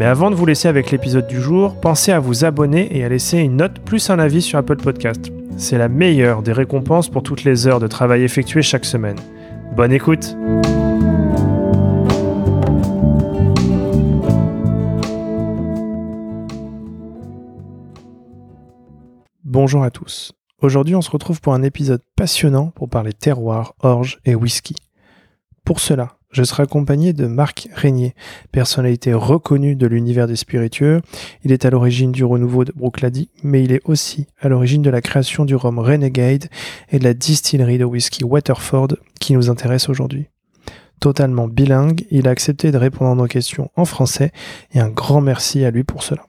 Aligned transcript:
Mais 0.00 0.06
avant 0.06 0.30
de 0.30 0.34
vous 0.34 0.46
laisser 0.46 0.66
avec 0.66 0.90
l'épisode 0.92 1.26
du 1.26 1.42
jour, 1.42 1.78
pensez 1.78 2.10
à 2.10 2.20
vous 2.20 2.46
abonner 2.46 2.96
et 2.96 3.04
à 3.04 3.10
laisser 3.10 3.36
une 3.36 3.58
note 3.58 3.80
plus 3.80 4.08
un 4.08 4.18
avis 4.18 4.40
sur 4.40 4.58
Apple 4.58 4.78
Podcast. 4.78 5.30
C'est 5.58 5.76
la 5.76 5.90
meilleure 5.90 6.42
des 6.42 6.54
récompenses 6.54 7.10
pour 7.10 7.22
toutes 7.22 7.44
les 7.44 7.66
heures 7.66 7.80
de 7.80 7.86
travail 7.86 8.22
effectuées 8.22 8.62
chaque 8.62 8.86
semaine. 8.86 9.18
Bonne 9.76 9.92
écoute 9.92 10.34
Bonjour 19.44 19.82
à 19.82 19.90
tous. 19.90 20.32
Aujourd'hui, 20.62 20.94
on 20.94 21.02
se 21.02 21.10
retrouve 21.10 21.42
pour 21.42 21.52
un 21.52 21.62
épisode 21.62 22.00
passionnant 22.16 22.70
pour 22.70 22.88
parler 22.88 23.12
terroir, 23.12 23.74
orge 23.80 24.18
et 24.24 24.34
whisky. 24.34 24.76
Pour 25.66 25.78
cela, 25.78 26.16
je 26.30 26.44
serai 26.44 26.62
accompagné 26.62 27.12
de 27.12 27.26
Marc 27.26 27.68
Régnier, 27.74 28.14
personnalité 28.52 29.12
reconnue 29.12 29.74
de 29.74 29.86
l'univers 29.86 30.26
des 30.26 30.36
spiritueux. 30.36 31.00
Il 31.44 31.52
est 31.52 31.64
à 31.64 31.70
l'origine 31.70 32.12
du 32.12 32.24
renouveau 32.24 32.64
de 32.64 32.72
Brooklady, 32.72 33.30
mais 33.42 33.64
il 33.64 33.72
est 33.72 33.80
aussi 33.84 34.26
à 34.40 34.48
l'origine 34.48 34.82
de 34.82 34.90
la 34.90 35.00
création 35.00 35.44
du 35.44 35.56
rhum 35.56 35.78
Renegade 35.78 36.46
et 36.90 36.98
de 36.98 37.04
la 37.04 37.14
distillerie 37.14 37.78
de 37.78 37.84
whisky 37.84 38.24
Waterford 38.24 38.96
qui 39.18 39.32
nous 39.32 39.50
intéresse 39.50 39.88
aujourd'hui. 39.88 40.28
Totalement 41.00 41.48
bilingue, 41.48 42.04
il 42.10 42.28
a 42.28 42.30
accepté 42.30 42.70
de 42.70 42.76
répondre 42.76 43.10
à 43.10 43.14
nos 43.14 43.26
questions 43.26 43.70
en 43.74 43.84
français 43.84 44.32
et 44.72 44.80
un 44.80 44.90
grand 44.90 45.20
merci 45.20 45.64
à 45.64 45.70
lui 45.70 45.82
pour 45.82 46.02
cela. 46.02 46.26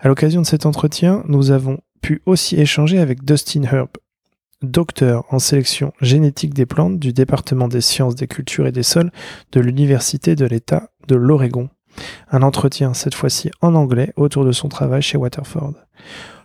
À 0.00 0.08
l'occasion 0.08 0.42
de 0.42 0.46
cet 0.46 0.66
entretien, 0.66 1.22
nous 1.28 1.52
avons 1.52 1.78
pu 2.02 2.20
aussi 2.26 2.60
échanger 2.60 2.98
avec 2.98 3.24
Dustin 3.24 3.62
Herb, 3.62 3.88
docteur 4.62 5.24
en 5.30 5.38
sélection 5.38 5.92
génétique 6.00 6.54
des 6.54 6.66
plantes 6.66 6.98
du 6.98 7.12
département 7.12 7.68
des 7.68 7.80
sciences 7.80 8.14
des 8.14 8.26
cultures 8.26 8.66
et 8.66 8.72
des 8.72 8.82
sols 8.82 9.10
de 9.52 9.60
l'Université 9.60 10.34
de 10.34 10.46
l'État 10.46 10.90
de 11.08 11.16
l'Oregon. 11.16 11.68
Un 12.30 12.42
entretien 12.42 12.94
cette 12.94 13.14
fois-ci 13.14 13.50
en 13.60 13.74
anglais 13.74 14.12
autour 14.16 14.44
de 14.44 14.52
son 14.52 14.68
travail 14.68 15.02
chez 15.02 15.18
Waterford. 15.18 15.74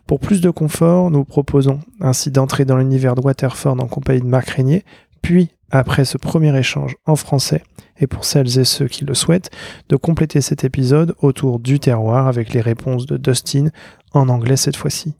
Pour 0.07 0.19
plus 0.19 0.41
de 0.41 0.49
confort, 0.49 1.11
nous 1.11 1.23
proposons 1.23 1.79
ainsi 1.99 2.31
d'entrer 2.31 2.65
dans 2.65 2.77
l'univers 2.77 3.15
de 3.15 3.21
Waterford 3.21 3.79
en 3.79 3.87
compagnie 3.87 4.21
de 4.21 4.25
Marc 4.25 4.49
Régnier, 4.49 4.83
puis, 5.21 5.51
après 5.69 6.03
ce 6.03 6.17
premier 6.17 6.57
échange 6.57 6.95
en 7.05 7.15
français, 7.15 7.63
et 7.99 8.07
pour 8.07 8.25
celles 8.25 8.59
et 8.59 8.65
ceux 8.65 8.87
qui 8.87 9.05
le 9.05 9.13
souhaitent, 9.13 9.51
de 9.87 9.95
compléter 9.95 10.41
cet 10.41 10.63
épisode 10.63 11.15
autour 11.21 11.59
du 11.59 11.79
terroir 11.79 12.27
avec 12.27 12.53
les 12.53 12.61
réponses 12.61 13.05
de 13.05 13.17
Dustin 13.17 13.69
en 14.13 14.27
anglais 14.27 14.57
cette 14.57 14.75
fois-ci. 14.75 15.13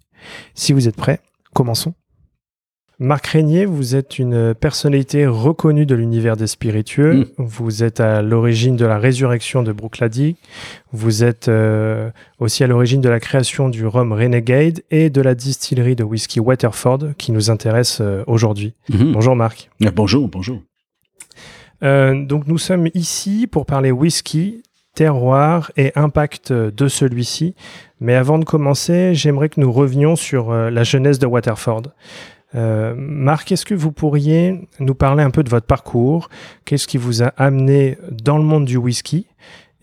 Si 0.56 0.74
vous 0.74 0.88
êtes 0.88 0.98
prêts, 0.98 1.22
commençons. 1.54 1.94
Marc 3.04 3.26
Régnier, 3.26 3.66
vous 3.66 3.96
êtes 3.96 4.20
une 4.20 4.54
personnalité 4.54 5.26
reconnue 5.26 5.88
de 5.88 5.96
l'univers 5.96 6.38
des 6.38 6.46
spiritueux. 6.46 7.16
Mm. 7.16 7.26
Vous 7.40 7.84
êtes 7.84 8.00
à 8.00 8.22
l'origine 8.22 8.76
de 8.76 8.86
la 8.86 9.00
résurrection 9.00 9.64
de 9.64 9.72
Brooklady. 9.72 10.36
Vous 10.92 11.24
êtes 11.24 11.48
euh, 11.48 12.12
aussi 12.38 12.64
à 12.64 12.68
l'origine 12.68 13.02
de 13.02 13.10
la 13.10 13.20
création 13.20 13.70
du 13.70 13.88
rhum 13.88 14.14
Renegade 14.14 14.82
et 14.92 15.10
de 15.10 15.20
la 15.20 15.34
distillerie 15.34 15.96
de 15.96 16.04
whisky 16.04 16.40
Waterford 16.40 17.16
qui 17.18 17.32
nous 17.32 17.50
intéresse 17.50 18.02
euh, 18.02 18.24
aujourd'hui. 18.28 18.76
Mm-hmm. 18.92 19.14
Bonjour 19.14 19.36
Marc. 19.36 19.72
Euh, 19.82 19.90
bonjour, 19.90 20.28
bonjour. 20.28 20.62
donc 21.82 22.46
nous 22.46 22.60
sommes 22.60 22.88
ici 22.94 23.48
pour 23.48 23.66
parler 23.66 23.90
whisky, 23.90 24.62
terroir 24.94 25.72
et 25.76 25.92
impact 25.96 26.54
de 26.54 26.88
celui-ci. 26.88 27.56
Mais 28.00 28.14
avant 28.14 28.38
de 28.38 28.46
commencer, 28.46 29.16
j'aimerais 29.16 29.50
que 29.50 29.60
nous 29.60 29.72
revenions 29.72 30.16
sur 30.16 30.54
la 30.54 30.84
jeunesse 30.84 31.18
de 31.18 31.26
Waterford. 31.26 31.84
Euh, 32.56 32.94
Marc, 32.98 33.52
est-ce 33.52 33.66
que 33.66 33.74
vous 33.74 33.92
pourriez 33.92 34.68
nous 34.80 34.96
parler 34.96 35.24
un 35.24 35.32
peu 35.32 35.44
de 35.44 35.50
votre 35.50 35.66
parcours? 35.66 36.30
Qu'est-ce 36.66 36.88
qui 36.88 36.98
vous 36.98 37.24
a 37.24 37.28
amené 37.38 37.98
dans 38.12 38.38
le 38.38 38.44
monde 38.44 38.66
du 38.66 38.78
whisky? 38.78 39.28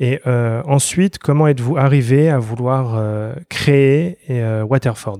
Et 0.00 0.20
euh, 0.26 0.62
ensuite, 0.64 1.18
comment 1.18 1.48
êtes-vous 1.48 1.76
arrivé 1.76 2.28
à 2.30 2.38
vouloir 2.38 2.94
euh, 2.96 3.34
créer 3.48 4.18
Waterford? 4.62 5.18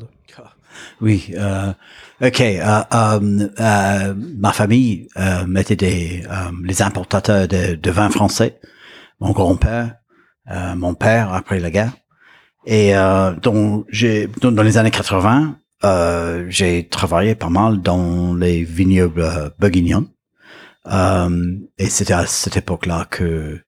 Oui, 1.01 1.35
ok. 2.23 2.43
ma 2.93 4.53
famille 4.53 5.09
était 5.57 5.77
des, 5.77 6.23
les 6.63 6.83
importateurs 6.83 7.49
de, 7.49 7.75
de 7.75 7.91
vin 7.91 8.11
français. 8.11 8.61
Mon 9.19 9.33
grand-père, 9.33 9.97
mon 10.77 10.95
père 10.95 11.33
après 11.33 11.59
la 11.59 11.71
guerre. 11.71 11.93
Et 12.65 12.93
donc, 13.43 13.87
j'ai, 13.89 14.29
dans 14.41 14.63
les 14.63 14.79
années 14.79 14.93
80, 14.93 15.57
euh, 15.85 16.47
j'ai 16.49 16.89
travaillé 16.89 17.35
pas 17.35 17.51
mal 17.51 17.81
dans 17.81 18.35
les 18.35 18.65
vignobles 18.65 19.23
euh, 19.23 19.51
bourguignons. 19.59 20.09
Euh, 20.87 21.57
et 21.79 21.89
c'était 21.89 22.15
à 22.15 22.27
cette 22.27 22.57
époque-là 22.57 23.07
que 23.11 23.61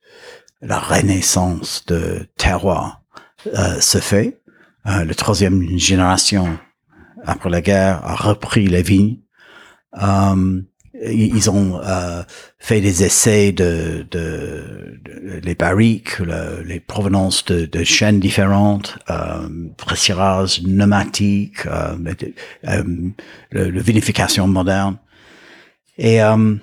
la 0.62 0.78
renaissance 0.78 1.84
de 1.86 2.26
terroir 2.36 3.02
euh, 3.46 3.80
se 3.80 3.98
fait. 3.98 4.40
Euh, 4.86 5.04
la 5.04 5.14
troisième 5.14 5.78
génération 5.78 6.58
après 7.24 7.50
la 7.50 7.60
guerre 7.60 8.04
a 8.04 8.14
repris 8.14 8.66
les 8.66 8.82
vignes. 8.82 9.18
Euh, 10.02 10.62
ils 11.02 11.50
ont 11.50 11.80
euh, 11.82 12.22
fait 12.58 12.80
des 12.80 13.04
essais 13.04 13.52
de, 13.52 14.06
de, 14.10 15.00
de 15.04 15.40
les 15.42 15.54
barriques, 15.54 16.18
les 16.64 16.80
provenances 16.80 17.44
de, 17.46 17.64
de 17.64 17.84
chaînes 17.84 18.20
différentes, 18.20 18.98
euh, 19.08 19.48
pressirage 19.76 20.62
pneumatique, 20.62 21.66
euh, 21.66 21.96
euh, 22.68 22.82
le, 23.50 23.80
vinification 23.80 24.46
moderne. 24.46 24.98
Et 25.96 26.22
euh, 26.22 26.54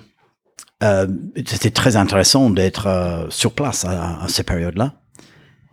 euh, 0.82 1.06
c'était 1.44 1.70
très 1.70 1.96
intéressant 1.96 2.50
d'être 2.50 3.26
sur 3.30 3.52
place 3.52 3.84
à, 3.84 4.22
à 4.22 4.28
ces 4.28 4.44
périodes-là. 4.44 4.94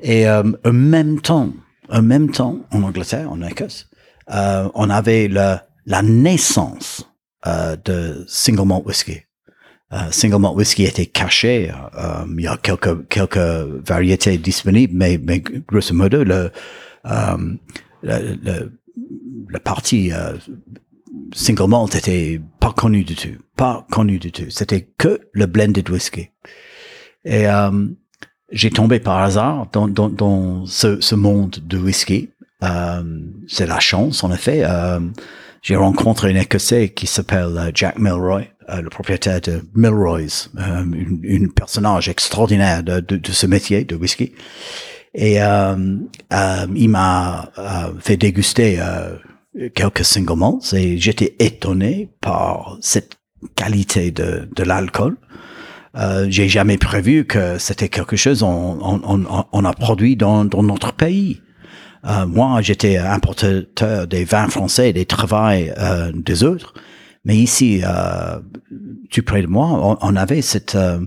Et 0.02 0.28
en 0.28 0.54
même 0.74 1.22
temps, 1.22 1.54
en 1.90 2.02
même 2.02 2.32
temps, 2.32 2.60
en 2.72 2.84
Angleterre, 2.84 3.32
en 3.32 3.42
Écosse, 3.42 3.90
on 4.28 4.90
avait 4.90 5.28
le, 5.28 5.56
la 5.86 6.02
naissance 6.02 7.08
euh, 7.48 7.76
de 7.86 8.26
single 8.28 8.66
malt 8.66 8.86
whisky. 8.86 9.22
Uh, 9.92 10.12
single 10.12 10.40
malt 10.40 10.56
whisky 10.56 10.86
était 10.86 11.06
caché. 11.06 11.72
Euh, 11.96 12.26
il 12.38 12.44
y 12.44 12.48
a 12.48 12.58
quelques 12.58 13.08
quelques 13.08 13.38
variétés 13.88 14.38
disponibles, 14.40 14.94
mais, 14.96 15.20
grosso 15.68 15.94
modo 15.94 16.24
le 16.24 16.52
um, 17.04 17.60
le, 18.02 18.72
uh, 19.52 20.12
single 21.34 21.68
malt 21.68 21.96
était 21.96 22.42
pas 22.60 22.74
connu 22.74 23.04
du 23.04 23.16
tout, 23.16 23.38
pas 23.56 23.86
connu 23.92 24.18
du 24.18 24.32
tout. 24.32 24.50
C'était 24.50 24.90
que 24.98 25.22
le 25.32 25.46
blended 25.46 25.88
whisky. 25.90 26.30
Et 27.24 27.46
j'ai 28.52 28.70
tombé 28.70 29.00
par 29.00 29.20
hasard 29.20 29.68
dans, 29.72 29.88
dans, 29.88 30.66
ce, 30.66 31.02
ce 31.02 31.16
monde 31.16 31.58
de 31.64 31.78
whisky. 31.78 32.30
C'est 33.48 33.66
la 33.68 33.80
chance, 33.80 34.24
en 34.24 34.32
effet. 34.32 34.64
J'ai 35.66 35.76
rencontré 35.76 36.30
un 36.30 36.36
Écossais 36.36 36.90
qui 36.90 37.08
s'appelle 37.08 37.58
euh, 37.58 37.72
Jack 37.74 37.98
Milroy, 37.98 38.44
euh, 38.70 38.82
le 38.84 38.90
propriétaire 38.92 39.42
de 39.42 39.64
Milroy's, 39.74 40.52
euh, 40.60 40.86
une, 41.24 41.52
personnage 41.52 42.08
extraordinaire 42.08 42.84
de, 42.84 43.20
ce 43.32 43.48
métier 43.48 43.84
de 43.84 43.96
whisky. 43.96 44.34
Et 45.16 45.38
il 45.38 46.90
m'a 46.90 47.52
fait 48.00 48.18
déguster 48.18 48.80
quelques 49.74 50.04
single 50.04 50.38
malts 50.38 50.74
et 50.74 50.98
j'étais 50.98 51.38
étonné 51.40 52.10
par 52.20 52.78
cette 52.82 53.16
qualité 53.56 54.12
de, 54.12 54.64
l'alcool. 54.64 55.16
J'ai 56.28 56.50
jamais 56.50 56.78
prévu 56.78 57.24
que 57.24 57.58
c'était 57.60 57.88
quelque 57.88 58.18
chose 58.18 58.44
on, 58.44 59.66
a 59.66 59.74
produit 59.74 60.18
dans 60.18 60.44
notre 60.44 60.92
pays. 60.92 61.40
Euh, 62.06 62.28
moi, 62.28 62.62
j'étais 62.62 62.98
importateur 62.98 64.08
des 64.08 64.26
vins 64.26 64.50
français 64.50 64.90
et 64.90 64.94
des 64.94 65.06
travails 65.06 65.74
euh, 65.78 66.12
des 66.14 66.44
autres. 66.44 66.74
Mais 67.26 67.36
ici, 67.38 67.82
euh, 67.84 68.40
tout 69.10 69.24
près 69.24 69.42
de 69.42 69.48
moi, 69.48 69.98
on, 70.00 70.16
avait 70.16 70.44
cette 70.44 70.76
euh, 70.76 71.00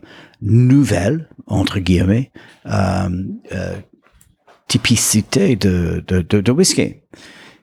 nouvelle, 0.42 1.28
entre 1.46 1.78
guillemets, 1.78 2.32
euh, 2.66 3.08
typicité 4.66 5.54
de, 5.54 6.02
de, 6.06 6.20
de, 6.20 6.40
de, 6.40 6.52
whisky. 6.52 6.96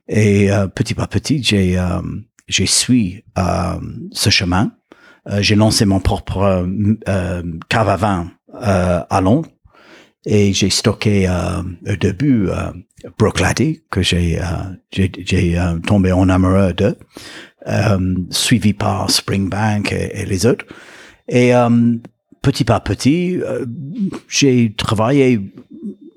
Et 0.07 0.49
petit 0.75 0.95
à 0.99 1.07
petit, 1.07 1.43
j'ai 1.43 1.79
j'ai 2.47 2.67
suivi 2.67 3.23
ce 4.11 4.29
chemin. 4.29 4.71
j'ai 5.39 5.55
lancé 5.55 5.85
mon 5.85 5.99
propre 5.99 6.67
cave 7.69 7.89
à 7.89 7.95
vin 7.95 8.31
à 8.53 9.21
Londres 9.21 9.49
et 10.25 10.53
j'ai 10.53 10.69
stocké 10.69 11.27
au 11.27 11.95
début 11.95 12.49
Brooklady, 13.17 13.81
que 13.89 14.01
j'ai 14.01 14.39
j'ai 14.91 15.59
tombé 15.85 16.11
en 16.11 16.29
amoureux 16.29 16.73
de, 16.73 16.97
suivi 18.29 18.73
par 18.73 19.09
Springbank 19.09 19.91
et, 19.91 20.25
les 20.25 20.45
autres. 20.45 20.65
Et 21.27 21.51
petit 22.41 22.63
par 22.63 22.83
petit, 22.83 23.39
j'ai 24.27 24.73
travaillé 24.75 25.41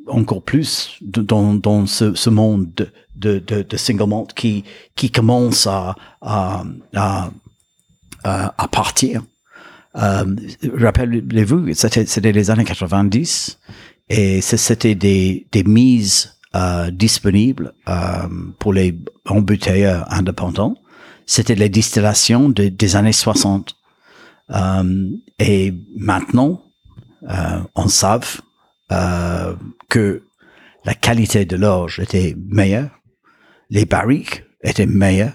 encore 0.06 0.42
plus 0.42 0.98
dans, 1.02 1.54
dans 1.54 1.86
ce, 1.86 2.14
ce 2.14 2.30
monde 2.30 2.72
de, 3.16 3.38
de, 3.38 3.62
de, 3.62 3.76
single 3.76 4.08
malt 4.08 4.32
qui, 4.32 4.64
qui 4.94 5.10
commence 5.10 5.66
à, 5.66 5.94
à, 6.22 6.64
à, 6.94 7.30
à 8.24 8.68
partir. 8.68 9.22
Euh, 9.96 10.24
Rappelez-vous, 10.74 11.72
c'était 11.74 12.32
les 12.32 12.50
années 12.50 12.64
90 12.64 13.58
et 14.10 14.40
c'était 14.40 14.94
des, 14.94 15.46
des 15.50 15.64
mises 15.64 16.37
euh, 16.54 16.90
disponibles 16.90 17.74
euh, 17.88 17.94
pour 18.58 18.72
les 18.72 18.98
embouteilleurs 19.26 20.10
indépendants. 20.12 20.76
C'était 21.26 21.54
les 21.54 21.68
distillations 21.68 22.48
de, 22.48 22.68
des 22.68 22.96
années 22.96 23.12
60. 23.12 23.76
Euh, 24.50 25.10
et 25.38 25.74
maintenant, 25.96 26.62
euh, 27.28 27.60
on 27.74 27.88
savent 27.88 28.40
euh, 28.92 29.54
que 29.90 30.22
la 30.84 30.94
qualité 30.94 31.44
de 31.44 31.56
l'orge 31.56 32.00
était 32.00 32.34
meilleure, 32.38 32.90
les 33.68 33.84
barriques 33.84 34.44
étaient 34.62 34.86
meilleures, 34.86 35.34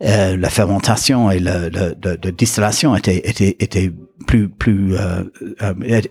la 0.00 0.50
fermentation 0.50 1.32
et 1.32 1.40
de, 1.40 2.30
distillation 2.30 2.94
était, 2.94 3.28
était, 3.28 3.56
était 3.58 3.92
plus, 4.28 4.48
plus 4.48 4.94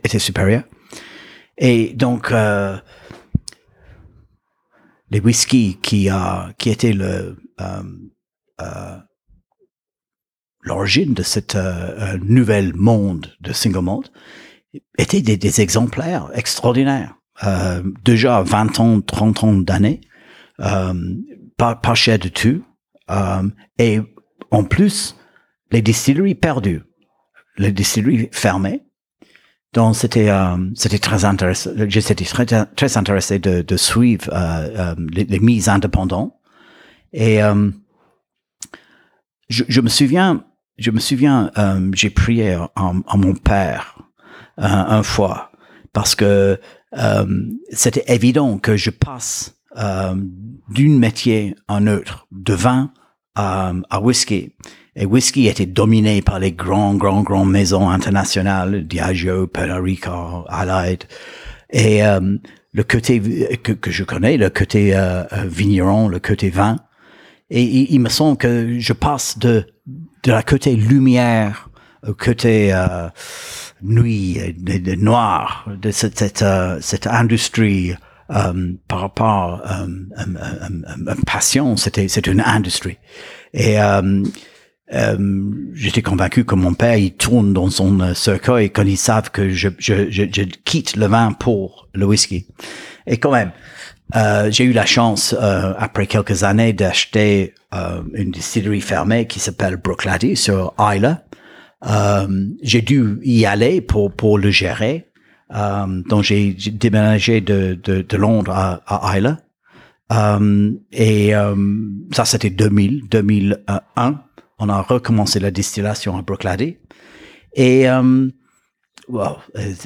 était 0.03 0.19
supérieure. 0.19 0.63
Et 1.57 1.93
donc, 1.93 2.33
les 5.09 5.19
whisky 5.19 5.79
qui 5.81 6.09
a, 6.09 6.53
qui 6.57 6.69
était 6.69 6.93
le, 6.93 7.37
euh, 7.61 7.83
euh, 8.61 8.97
l'origine 10.61 11.13
de 11.13 11.23
cette 11.23 11.55
euh, 11.55 12.17
nouvelle 12.21 12.73
monde 12.75 13.33
de 13.41 13.53
single 13.53 13.83
malt 13.83 14.11
étaient 14.97 15.21
des, 15.21 15.37
des 15.37 15.61
exemplaires 15.61 16.29
extraordinaires. 16.33 17.15
Euh, 17.43 17.83
déjà 18.03 18.41
20 18.41 18.79
ans, 18.79 19.01
30 19.01 19.43
ans 19.43 19.53
d'années, 19.53 20.01
euh, 20.59 20.93
pas, 21.55 21.75
pas 21.75 21.95
cher 21.95 22.19
du 22.19 22.31
tout. 22.31 22.63
Euh, 23.09 23.43
et 23.77 23.99
en 24.51 24.63
plus, 24.63 25.15
les 25.71 25.81
distilleries 25.81 26.35
perdues, 26.35 26.81
les 27.57 27.71
distilleries 27.71 28.29
fermées. 28.31 28.83
Donc 29.73 29.95
c'était 29.95 30.29
euh, 30.29 30.57
c'était 30.75 30.99
très 30.99 31.25
intéressant. 31.25 31.71
J'étais 31.87 32.15
très 32.15 32.45
très 32.45 32.97
intéressé 32.97 33.39
de, 33.39 33.77
suivre 33.77 34.29
euh, 34.33 34.93
euh 34.93 34.95
les, 35.11 35.39
mises 35.39 35.69
indépendantes. 35.69 36.33
Et 37.13 37.39
je, 39.49 39.81
me 39.81 39.89
souviens, 39.89 40.43
je 40.77 40.91
me 40.91 40.99
souviens, 40.99 41.51
j'ai 41.93 42.09
prié 42.09 42.57
à, 42.75 43.17
mon 43.17 43.33
père 43.33 43.97
un 44.57 45.03
fois 45.03 45.51
parce 45.93 46.15
que 46.15 46.59
c'était 47.71 48.03
évident 48.13 48.57
que 48.57 48.75
je 48.75 48.89
passe 48.89 49.55
d'une 50.69 50.99
métier 50.99 51.55
à 51.67 51.77
un 51.77 51.87
autre, 51.87 52.27
de 52.31 52.53
vin 52.53 52.91
à, 53.35 53.73
à 53.89 54.01
whisky. 54.01 54.53
Et 54.99 55.05
whisky 55.05 55.47
était 55.47 55.67
dominé 55.67 56.23
par 56.23 56.39
les 56.39 56.51
grands, 56.51 56.95
grands, 56.95 57.21
grands 57.21 57.45
maisons 57.45 57.87
internationales, 57.89 58.83
Diageo, 58.87 59.45
Pernod 59.45 59.83
Ricard, 59.83 60.45
Allied. 60.49 61.03
Et 61.69 62.03
euh, 62.03 62.37
le 62.73 62.83
côté 62.83 63.21
que, 63.61 63.91
je 63.91 64.03
connais, 64.03 64.37
le 64.37 64.49
côté 64.49 64.95
euh, 64.95 65.23
euh 65.33 65.45
vigneron, 65.45 66.07
le 66.07 66.19
côté 66.19 66.49
vin. 66.49 66.77
Et 67.51 67.61
il, 67.61 67.99
me 67.99 68.09
semble 68.09 68.37
que 68.37 68.79
je 68.79 68.93
passe 68.93 69.37
de, 69.37 69.67
de 70.23 70.31
la 70.31 70.41
côté 70.41 70.75
lumière 70.75 71.69
au 72.05 72.13
côté 72.13 72.73
euh, 72.73 73.07
nuit, 73.83 74.39
de, 74.57 74.95
noir, 74.95 75.69
de 75.79 75.91
cette, 75.91 76.17
cette, 76.17 76.41
euh, 76.41 76.79
cette 76.81 77.07
industrie 77.07 77.93
par 78.27 78.99
rapport 78.99 79.61
à 79.65 79.85
passion, 81.25 81.77
c'était 81.77 82.09
c'est 82.09 82.27
une 82.27 82.41
industrie. 82.41 82.97
Et 83.53 83.77
euh, 84.93 85.51
j'étais 85.73 86.01
convaincu 86.01 86.45
que 86.45 86.55
mon 86.55 86.73
père, 86.73 86.97
il 86.97 87.13
tourne 87.13 87.53
dans 87.53 87.69
son 87.69 88.13
cercueil 88.13 88.69
quand 88.69 88.83
ils 88.83 88.97
savent 88.97 89.31
que 89.31 89.49
je, 89.49 89.69
je, 89.77 90.09
je, 90.09 90.23
je, 90.31 90.43
quitte 90.63 90.95
le 90.95 91.07
vin 91.07 91.33
pour 91.33 91.89
le 91.93 92.05
whisky. 92.05 92.47
Et 93.05 93.17
quand 93.17 93.31
même, 93.31 93.51
euh, 94.15 94.49
j'ai 94.49 94.63
eu 94.63 94.71
la 94.71 94.85
chance, 94.85 95.35
euh, 95.37 95.73
après 95.77 96.07
quelques 96.07 96.43
années, 96.43 96.73
d'acheter 96.73 97.53
euh, 97.73 98.01
une 98.13 98.31
distillerie 98.31 98.81
fermée 98.81 99.27
qui 99.27 99.39
s'appelle 99.39 99.75
Brooklady 99.75 100.35
sur 100.35 100.73
Isla. 100.79 101.23
j'ai 102.61 102.81
dû 102.81 103.19
y 103.23 103.45
aller 103.45 103.81
pour, 103.81 104.13
pour 104.13 104.37
le 104.37 104.49
gérer. 104.51 105.07
Euh, 105.55 106.03
donc 106.09 106.23
j'ai 106.23 106.53
déménagé 106.53 107.41
de, 107.41 107.77
de, 107.81 108.01
de, 108.01 108.17
Londres 108.17 108.51
à, 108.51 108.81
à 108.85 109.17
Isla. 109.17 109.39
Euh, 110.11 110.71
et 110.91 111.35
euh, 111.35 111.55
ça 112.11 112.25
c'était 112.25 112.49
2000, 112.49 113.07
2001. 113.09 114.21
On 114.59 114.69
a 114.69 114.81
recommencé 114.81 115.39
la 115.39 115.51
distillation 115.51 116.17
à 116.17 116.21
Brooklady. 116.21 116.77
Et 117.53 117.89
euh, 117.89 118.27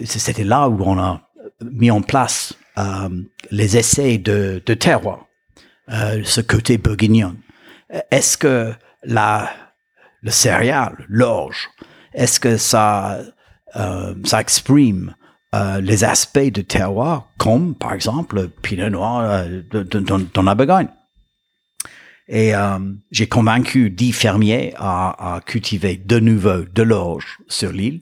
c'était 0.06 0.44
là 0.44 0.70
où 0.70 0.82
on 0.84 0.98
a 1.00 1.22
mis 1.62 1.92
en 1.92 2.02
place 2.02 2.54
euh, 2.78 3.10
les 3.52 3.78
essais 3.78 4.18
de, 4.18 4.62
de 4.66 4.74
terroir, 4.74 5.26
euh, 5.90 6.22
ce 6.24 6.42
côté 6.42 6.78
bourguignon. 6.78 7.36
Est-ce 8.12 8.38
que 8.38 8.74
la, 9.04 9.50
le 10.22 10.32
céréal, 10.32 11.06
l'orge, 11.10 11.70
est-ce 12.14 12.40
que 12.40 12.58
ça, 12.58 13.20
euh, 13.76 14.16
ça 14.24 14.42
exprime 14.42 15.16
euh, 15.54 15.82
les 15.82 16.04
aspects 16.04 16.40
de 16.40 16.62
terroir, 16.62 17.30
comme 17.38 17.76
par 17.76 17.94
exemple 17.94 18.36
le 18.36 18.48
pinot 18.48 18.90
noir 18.90 19.22
euh, 19.22 19.62
dans 20.34 20.44
la 20.44 20.56
Bourgogne? 20.56 20.88
Et 22.32 22.56
euh, 22.56 22.80
j'ai 23.12 23.28
convaincu 23.28 23.90
dix 23.90 24.14
fermiers 24.14 24.74
à, 24.78 25.36
à, 25.36 25.42
cultiver 25.42 25.98
de 25.98 26.18
nouveau 26.18 26.64
de 26.64 26.82
l'orge 26.82 27.38
sur 27.50 27.74
l'île. 27.74 28.02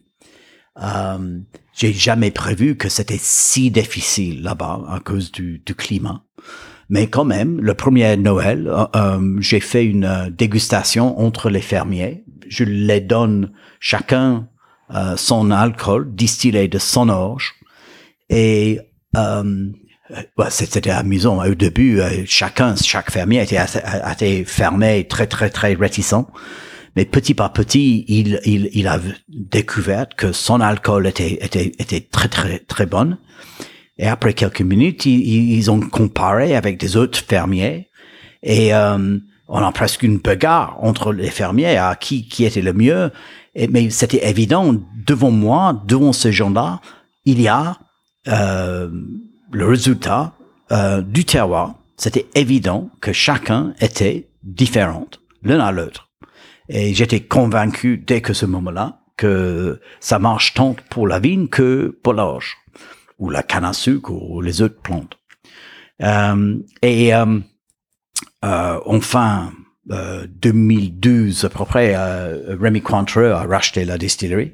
Euh, 0.82 1.40
j'ai 1.74 1.92
jamais 1.94 2.30
prévu 2.30 2.78
que 2.78 2.90
c'était 2.90 3.18
si 3.20 3.72
difficile 3.72 4.44
là-bas 4.44 4.82
à 4.88 5.00
cause 5.00 5.32
du, 5.32 5.64
du, 5.66 5.74
climat. 5.74 6.24
Mais 6.90 7.08
quand 7.08 7.26
même, 7.26 7.60
le 7.60 7.74
premier 7.74 8.16
Noël, 8.18 8.72
euh, 8.96 9.38
j'ai 9.40 9.60
fait 9.60 9.84
une 9.84 10.32
dégustation 10.38 11.20
entre 11.20 11.50
les 11.50 11.62
fermiers. 11.62 12.24
Je 12.48 12.64
les 12.64 13.02
donne 13.02 13.52
chacun 13.80 14.48
euh, 14.94 15.18
son 15.18 15.50
alcool 15.50 16.14
distillé 16.16 16.68
de 16.68 16.78
son 16.78 17.10
orge. 17.10 17.56
Et 18.30 18.80
euh, 19.18 19.72
c'était 20.50 20.90
amusant. 20.90 21.44
Au 21.46 21.56
début, 21.56 22.00
euh, 22.00 22.24
chacun, 22.26 22.76
chaque 22.76 23.12
fermier 23.12 23.44
était, 23.44 23.60
était 24.12 24.44
fermé, 24.46 25.06
très, 25.08 25.28
très, 25.28 25.50
très 25.50 25.74
réticent. 25.74 26.26
Mais 26.96 27.06
petit 27.06 27.34
par 27.34 27.54
petit, 27.54 28.06
il, 28.08 28.40
il, 28.46 28.70
il 28.74 28.88
a 28.88 29.00
découvert 29.28 30.08
que 30.18 30.32
son 30.32 30.60
alcool 30.60 31.08
était, 31.08 31.44
était, 31.44 31.72
était 31.80 32.02
très, 32.02 32.28
très, 32.28 32.60
très 32.60 32.86
bon. 32.86 33.18
Et 33.98 34.08
après 34.08 34.34
quelques 34.34 34.62
minutes, 34.62 35.06
ils, 35.06 35.54
ils 35.54 35.70
ont 35.70 35.80
comparé 35.80 36.56
avec 36.56 36.80
des 36.80 36.98
autres 36.98 37.20
fermiers. 37.20 37.90
Et 38.42 38.74
euh, 38.74 39.18
on 39.48 39.60
a 39.60 39.72
presque 39.72 40.04
une 40.04 40.18
bagarre 40.18 40.78
entre 40.82 41.14
les 41.14 41.30
fermiers 41.30 41.78
à 41.78 41.96
qui, 41.96 42.28
qui 42.28 42.46
était 42.46 42.62
le 42.62 42.74
mieux 42.74 43.12
mais 43.70 43.90
c'était 43.90 44.30
évident 44.30 44.76
devant 45.06 45.32
moi, 45.32 45.82
devant 45.86 46.14
ces 46.14 46.32
gens-là, 46.32 46.82
il 47.26 47.42
y 47.42 47.48
a 47.48 47.78
euh, 48.28 48.90
le 49.52 49.68
résultat 49.68 50.34
euh, 50.72 51.02
du 51.02 51.26
terroir. 51.26 51.76
C'était 51.98 52.28
évident 52.36 52.90
que 53.02 53.12
chacun 53.12 53.74
était 53.82 54.30
différent 54.44 55.08
l'un 55.44 55.60
à 55.60 55.72
l'autre. 55.72 56.10
Et 56.70 56.94
j'étais 56.94 57.22
convaincu 57.22 57.98
dès 57.98 58.22
que 58.22 58.34
ce 58.34 58.46
moment-là 58.46 59.02
que 59.18 59.82
ça 60.00 60.20
marche 60.20 60.54
tant 60.54 60.76
pour 60.90 61.08
la 61.08 61.20
vigne 61.20 61.48
que 61.48 61.98
pour 62.04 62.14
l'orge 62.14 62.58
ou 63.18 63.30
la 63.30 63.44
canne 63.44 63.66
à 63.66 63.74
sucre 63.74 64.12
ou 64.12 64.42
les 64.42 64.62
autres 64.62 64.82
plantes. 64.82 65.18
Euh, 66.02 66.58
et 66.82 67.14
euh, 67.14 67.40
euh 68.46 68.80
enfin, 68.86 69.52
2012 69.90 71.44
euh, 71.44 71.48
à 71.48 71.50
peu 71.50 71.66
près, 71.66 71.94
euh, 71.96 72.56
Rémi 72.60 72.82
Cointreau 72.82 73.26
a 73.26 73.44
racheté 73.44 73.86
la 73.86 73.98
distillerie. 73.98 74.54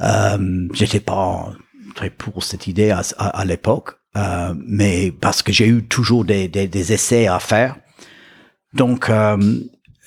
Euh, 0.00 0.68
J'étais 0.72 1.00
pas 1.00 1.52
très 1.94 2.10
pour 2.10 2.42
cette 2.42 2.66
idée 2.66 2.90
à, 2.90 3.44
l'époque, 3.44 3.98
euh, 4.16 4.54
mais 4.66 5.10
parce 5.10 5.42
que 5.42 5.52
j'ai 5.52 5.66
eu 5.68 5.84
toujours 5.84 6.24
des, 6.24 6.92
essais 6.92 7.26
à 7.26 7.38
faire. 7.38 7.76
Donc, 8.74 9.10
euh, 9.10 9.60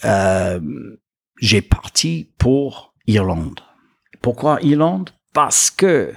euh, 0.04 0.60
j'ai 1.40 1.62
parti 1.62 2.32
pour 2.38 2.94
Irlande. 3.08 3.60
Pourquoi 4.22 4.60
Irlande? 4.62 5.12
Parce 5.34 5.70
que 5.70 6.14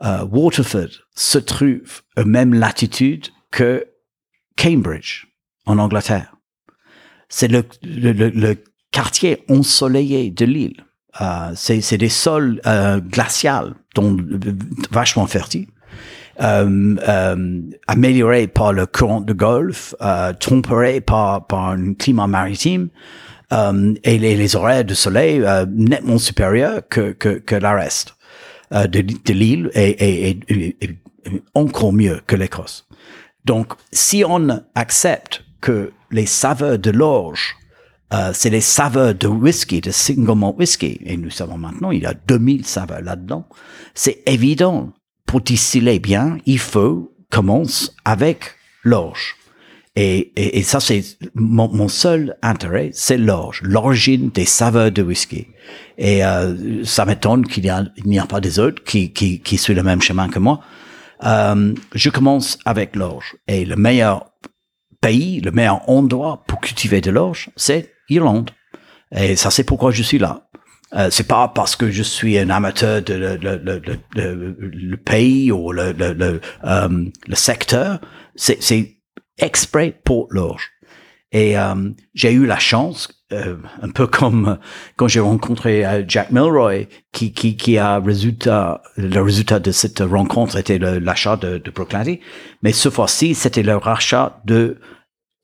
Waterford 0.00 0.88
se 1.14 1.38
trouve 1.38 2.02
à 2.16 2.24
même 2.24 2.54
latitude 2.54 3.28
que 3.50 3.86
Cambridge, 4.56 5.26
en 5.66 5.78
Angleterre. 5.78 6.34
C'est 7.28 7.48
le, 7.48 7.62
quartier 8.90 9.42
ensoleillé 9.48 10.30
de 10.30 10.44
l'île. 10.44 10.84
Euh, 11.20 11.52
c'est 11.54 11.98
des 11.98 12.08
sols 12.08 12.60
euh, 12.66 13.00
glaciales, 13.00 13.74
donc 13.94 14.20
vachement 14.90 15.26
fertiles. 15.26 15.68
Euh, 16.40 16.96
euh, 17.06 17.60
amélioré 17.86 18.46
par 18.46 18.72
le 18.72 18.86
courant 18.86 19.20
de 19.20 19.34
golfe, 19.34 19.94
euh, 20.00 20.32
tempéré 20.32 21.02
par, 21.02 21.46
par 21.46 21.68
un 21.68 21.92
climat 21.92 22.26
maritime 22.26 22.88
euh, 23.52 23.92
et 24.02 24.18
les, 24.18 24.34
les, 24.34 24.56
horaires 24.56 24.84
de 24.84 24.94
soleil 24.94 25.42
euh, 25.42 25.66
nettement 25.68 26.16
supérieurs 26.16 26.80
que, 26.88 27.12
que, 27.12 27.38
que 27.38 27.54
la 27.54 27.74
reste 27.74 28.16
euh, 28.72 28.86
de, 28.86 29.02
de 29.02 29.32
l'île 29.34 29.70
et, 29.74 30.30
et, 30.30 30.40
et, 30.80 30.98
encore 31.54 31.92
mieux 31.92 32.22
que 32.26 32.34
l'Écosse. 32.34 32.88
Donc, 33.44 33.74
si 33.92 34.24
on 34.26 34.48
accepte 34.74 35.44
que 35.60 35.92
les 36.10 36.26
saveurs 36.26 36.78
de 36.78 36.90
l'orge, 36.90 37.56
euh, 38.12 38.30
c'est 38.34 38.50
les 38.50 38.60
saveurs 38.60 39.14
de 39.14 39.26
whisky, 39.26 39.80
de 39.80 39.90
single 39.90 40.36
malt 40.36 40.56
whisky, 40.58 41.00
et 41.04 41.16
nous 41.16 41.30
savons 41.30 41.58
maintenant, 41.58 41.90
il 41.90 42.02
y 42.02 42.06
a 42.06 42.14
2000 42.14 42.66
saveurs 42.66 43.02
là-dedans, 43.02 43.46
c'est 43.94 44.22
évident 44.26 44.92
pour 45.26 45.40
distiller 45.40 45.98
bien, 45.98 46.38
il 46.46 46.58
faut 46.58 47.14
commencer 47.30 47.88
avec 48.04 48.54
l'orge. 48.82 49.36
Et, 49.94 50.32
et, 50.36 50.58
et, 50.58 50.62
ça, 50.62 50.80
c'est 50.80 51.04
mon, 51.34 51.68
mon, 51.68 51.88
seul 51.88 52.36
intérêt, 52.40 52.90
c'est 52.94 53.18
l'orge, 53.18 53.60
l'origine 53.62 54.30
des 54.30 54.46
saveurs 54.46 54.90
de 54.90 55.02
whisky. 55.02 55.48
Et 55.98 56.24
euh, 56.24 56.82
ça 56.84 57.04
m'étonne 57.04 57.46
qu'il 57.46 57.62
n'y 57.62 58.18
a, 58.18 58.22
a, 58.22 58.26
pas 58.26 58.40
des 58.40 58.58
autres 58.58 58.82
qui, 58.84 59.12
qui, 59.12 59.40
qui 59.40 59.58
suivent 59.58 59.76
le 59.76 59.82
même 59.82 60.00
chemin 60.00 60.28
que 60.28 60.38
moi. 60.38 60.60
Euh, 61.24 61.74
je 61.94 62.08
commence 62.08 62.58
avec 62.64 62.96
l'orge. 62.96 63.36
Et 63.48 63.66
le 63.66 63.76
meilleur 63.76 64.32
pays, 65.02 65.40
le 65.40 65.50
meilleur 65.50 65.86
endroit 65.90 66.42
pour 66.46 66.60
cultiver 66.60 67.02
de 67.02 67.10
l'orge, 67.10 67.50
c'est 67.56 67.91
Irlande. 68.08 68.50
Et 69.14 69.36
ça, 69.36 69.50
c'est 69.50 69.64
pourquoi 69.64 69.90
je 69.90 70.02
suis 70.02 70.18
là. 70.18 70.48
Euh, 70.94 71.08
c'est 71.10 71.26
pas 71.26 71.48
parce 71.48 71.74
que 71.74 71.90
je 71.90 72.02
suis 72.02 72.38
un 72.38 72.50
amateur 72.50 73.00
de 73.02 73.14
le, 73.14 73.36
le, 73.36 73.82
le, 74.14 74.56
le 74.58 74.96
pays 74.96 75.50
ou 75.50 75.72
le, 75.72 75.92
le, 75.92 76.40
euh, 76.64 77.04
secteur. 77.32 77.98
C'est, 78.36 78.62
c'est 78.62 78.98
exprès 79.38 79.98
pour 80.04 80.26
l'orge. 80.30 80.70
Et 81.32 81.58
euh, 81.58 81.90
j'ai 82.12 82.32
eu 82.32 82.44
la 82.44 82.58
chance, 82.58 83.24
euh, 83.32 83.56
un 83.80 83.88
peu 83.88 84.06
comme 84.06 84.58
quand 84.96 85.08
j'ai 85.08 85.20
rencontré 85.20 85.86
euh, 85.86 86.04
Jack 86.06 86.30
Milroy, 86.30 86.88
qui, 87.10 87.32
qui, 87.32 87.56
qui 87.56 87.78
a 87.78 87.98
résultat, 87.98 88.82
le 88.98 89.20
résultat 89.22 89.58
de 89.58 89.72
cette 89.72 90.00
rencontre 90.00 90.58
était 90.58 90.78
l'achat 90.78 91.36
de, 91.38 91.56
de 91.56 91.70
Brooklyn. 91.70 92.16
Mais 92.62 92.72
ce 92.72 92.90
fois-ci, 92.90 93.34
c'était 93.34 93.62
le 93.62 93.76
rachat 93.76 94.42
de 94.44 94.78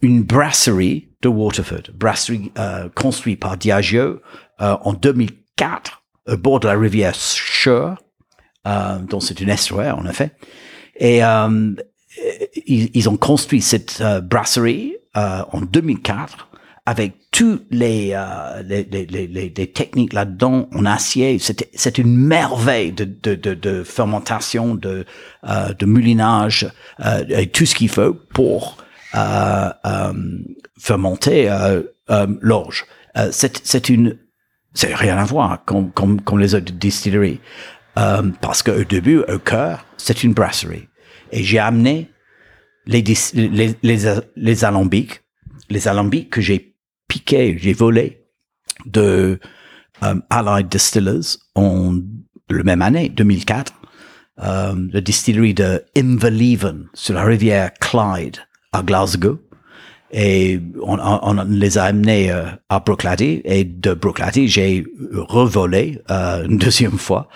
une 0.02 0.22
brasserie 0.22 1.07
de 1.22 1.28
Waterford, 1.28 1.90
brasserie 1.94 2.52
euh, 2.58 2.88
construite 2.94 3.40
par 3.40 3.56
Diageo 3.56 4.20
euh, 4.60 4.76
en 4.82 4.92
2004 4.92 6.02
au 6.28 6.36
bord 6.36 6.60
de 6.60 6.68
la 6.68 6.78
rivière 6.78 7.14
Cher, 7.14 7.96
euh, 8.66 8.98
dont 8.98 9.20
c'est 9.20 9.40
une 9.40 9.48
estuaire 9.48 9.98
en 9.98 10.06
effet. 10.06 10.32
Et 10.98 11.24
euh, 11.24 11.72
ils, 12.66 12.90
ils, 12.94 13.08
ont 13.08 13.16
construit 13.16 13.62
cette 13.62 14.00
euh, 14.00 14.20
brasserie 14.20 14.96
euh, 15.16 15.42
en 15.52 15.60
2004 15.60 16.48
avec 16.86 17.14
tous 17.30 17.60
les, 17.70 18.18
les, 18.64 18.82
les, 18.84 19.26
les, 19.26 19.72
techniques 19.72 20.14
là-dedans 20.14 20.70
en 20.72 20.86
acier. 20.86 21.38
C'est 21.38 21.98
une 21.98 22.16
merveille 22.16 22.92
de, 22.92 23.04
de, 23.04 23.34
de, 23.34 23.52
de 23.52 23.82
fermentation, 23.82 24.74
de, 24.74 25.04
de 25.44 25.86
moulinage 25.86 26.72
et 27.28 27.48
tout 27.48 27.66
ce 27.66 27.74
qu'il 27.74 27.90
faut 27.90 28.14
pour 28.14 28.78
euh, 29.14 29.70
fermenter 30.78 31.50
l'orge. 32.40 32.86
c'est, 33.30 33.60
c'est 33.64 33.88
une 33.88 34.18
c'est 34.74 34.94
rien 34.94 35.18
à 35.18 35.24
voir 35.24 35.64
comme, 35.64 35.90
comme, 35.90 36.20
comme 36.20 36.38
les 36.38 36.54
autres 36.54 36.72
distilleries. 36.72 37.40
Euh, 37.98 38.30
parce 38.40 38.62
qu'au 38.62 38.84
début, 38.84 39.18
au 39.28 39.38
cœur, 39.38 39.84
c'est 39.96 40.22
une 40.22 40.32
brasserie. 40.32 40.88
Et 41.32 41.42
j'ai 41.42 41.58
amené 41.58 42.10
les, 42.86 43.02
les, 43.34 43.76
les, 43.82 43.98
les, 44.36 44.64
alambics, 44.64 45.20
les 45.68 45.88
alambics 45.88 46.30
que 46.30 46.40
j'ai 46.40 46.76
piqués, 47.08 47.58
j'ai 47.58 47.72
volés 47.72 48.24
de 48.86 49.40
euh, 50.04 50.14
Allied 50.30 50.68
Distillers 50.68 51.38
en 51.56 51.98
le 52.50 52.62
même 52.62 52.80
année, 52.80 53.08
2004, 53.08 53.72
euh, 54.44 54.74
la 54.92 55.00
distillerie 55.00 55.54
de 55.54 55.84
Inverleven 55.96 56.88
sur 56.94 57.14
la 57.14 57.24
rivière 57.24 57.72
Clyde 57.74 58.38
à 58.72 58.82
Glasgow. 58.82 59.38
Et 60.10 60.58
on, 60.82 60.98
on, 60.98 61.42
les 61.44 61.76
a 61.76 61.84
amenés 61.84 62.32
euh, 62.32 62.46
à 62.70 62.80
Brooklady 62.80 63.42
et 63.44 63.64
de 63.64 63.92
Brooklady 63.92 64.48
j'ai 64.48 64.86
revolé 65.12 66.00
euh, 66.10 66.46
une 66.46 66.56
deuxième 66.56 66.96
fois 66.96 67.28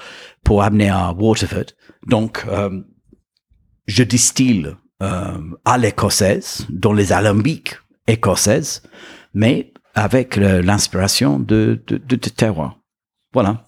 pour 0.43 0.62
amener 0.62 0.89
à 0.89 1.12
Waterford. 1.12 1.67
Donc 2.07 2.47
euh, 2.49 2.81
je 3.87 4.03
distille 4.03 4.75
euh, 5.03 5.39
à 5.67 5.77
l'écossaise 5.77 6.67
dans 6.71 6.95
les 6.95 7.12
alambics 7.12 7.75
écossaises 8.07 8.83
mais 9.35 9.75
avec 9.95 10.37
l'inspiration 10.37 11.39
de, 11.39 11.83
de, 11.87 11.99
de, 11.99 12.17
de 12.17 12.29
terroir. 12.31 12.79
Voilà 13.35 13.67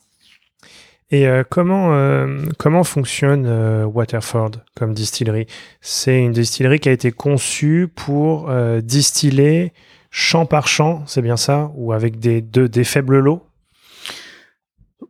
et 1.11 1.27
euh, 1.29 1.45
comment, 1.49 1.95
euh, 1.95 2.47
comment 2.59 2.83
fonctionne 2.83 3.45
euh, 3.47 3.85
Waterford 3.85 4.53
comme 4.75 4.95
distillerie? 4.95 5.47
C'est 5.81 6.19
une 6.19 6.33
distillerie 6.33 6.81
qui 6.81 6.89
a 6.89 6.93
été 6.93 7.13
conçue 7.13 7.89
pour 7.95 8.51
distiller 8.83 9.73
champ 10.11 10.47
par 10.47 10.69
champ, 10.69 11.05
c'est 11.07 11.23
bien 11.23 11.37
ça? 11.37 11.71
Ou 11.75 11.93
avec 11.93 12.19
des, 12.19 12.41
de, 12.41 12.67
des 12.67 12.85
faibles 12.85 13.19
lots? 13.19 13.47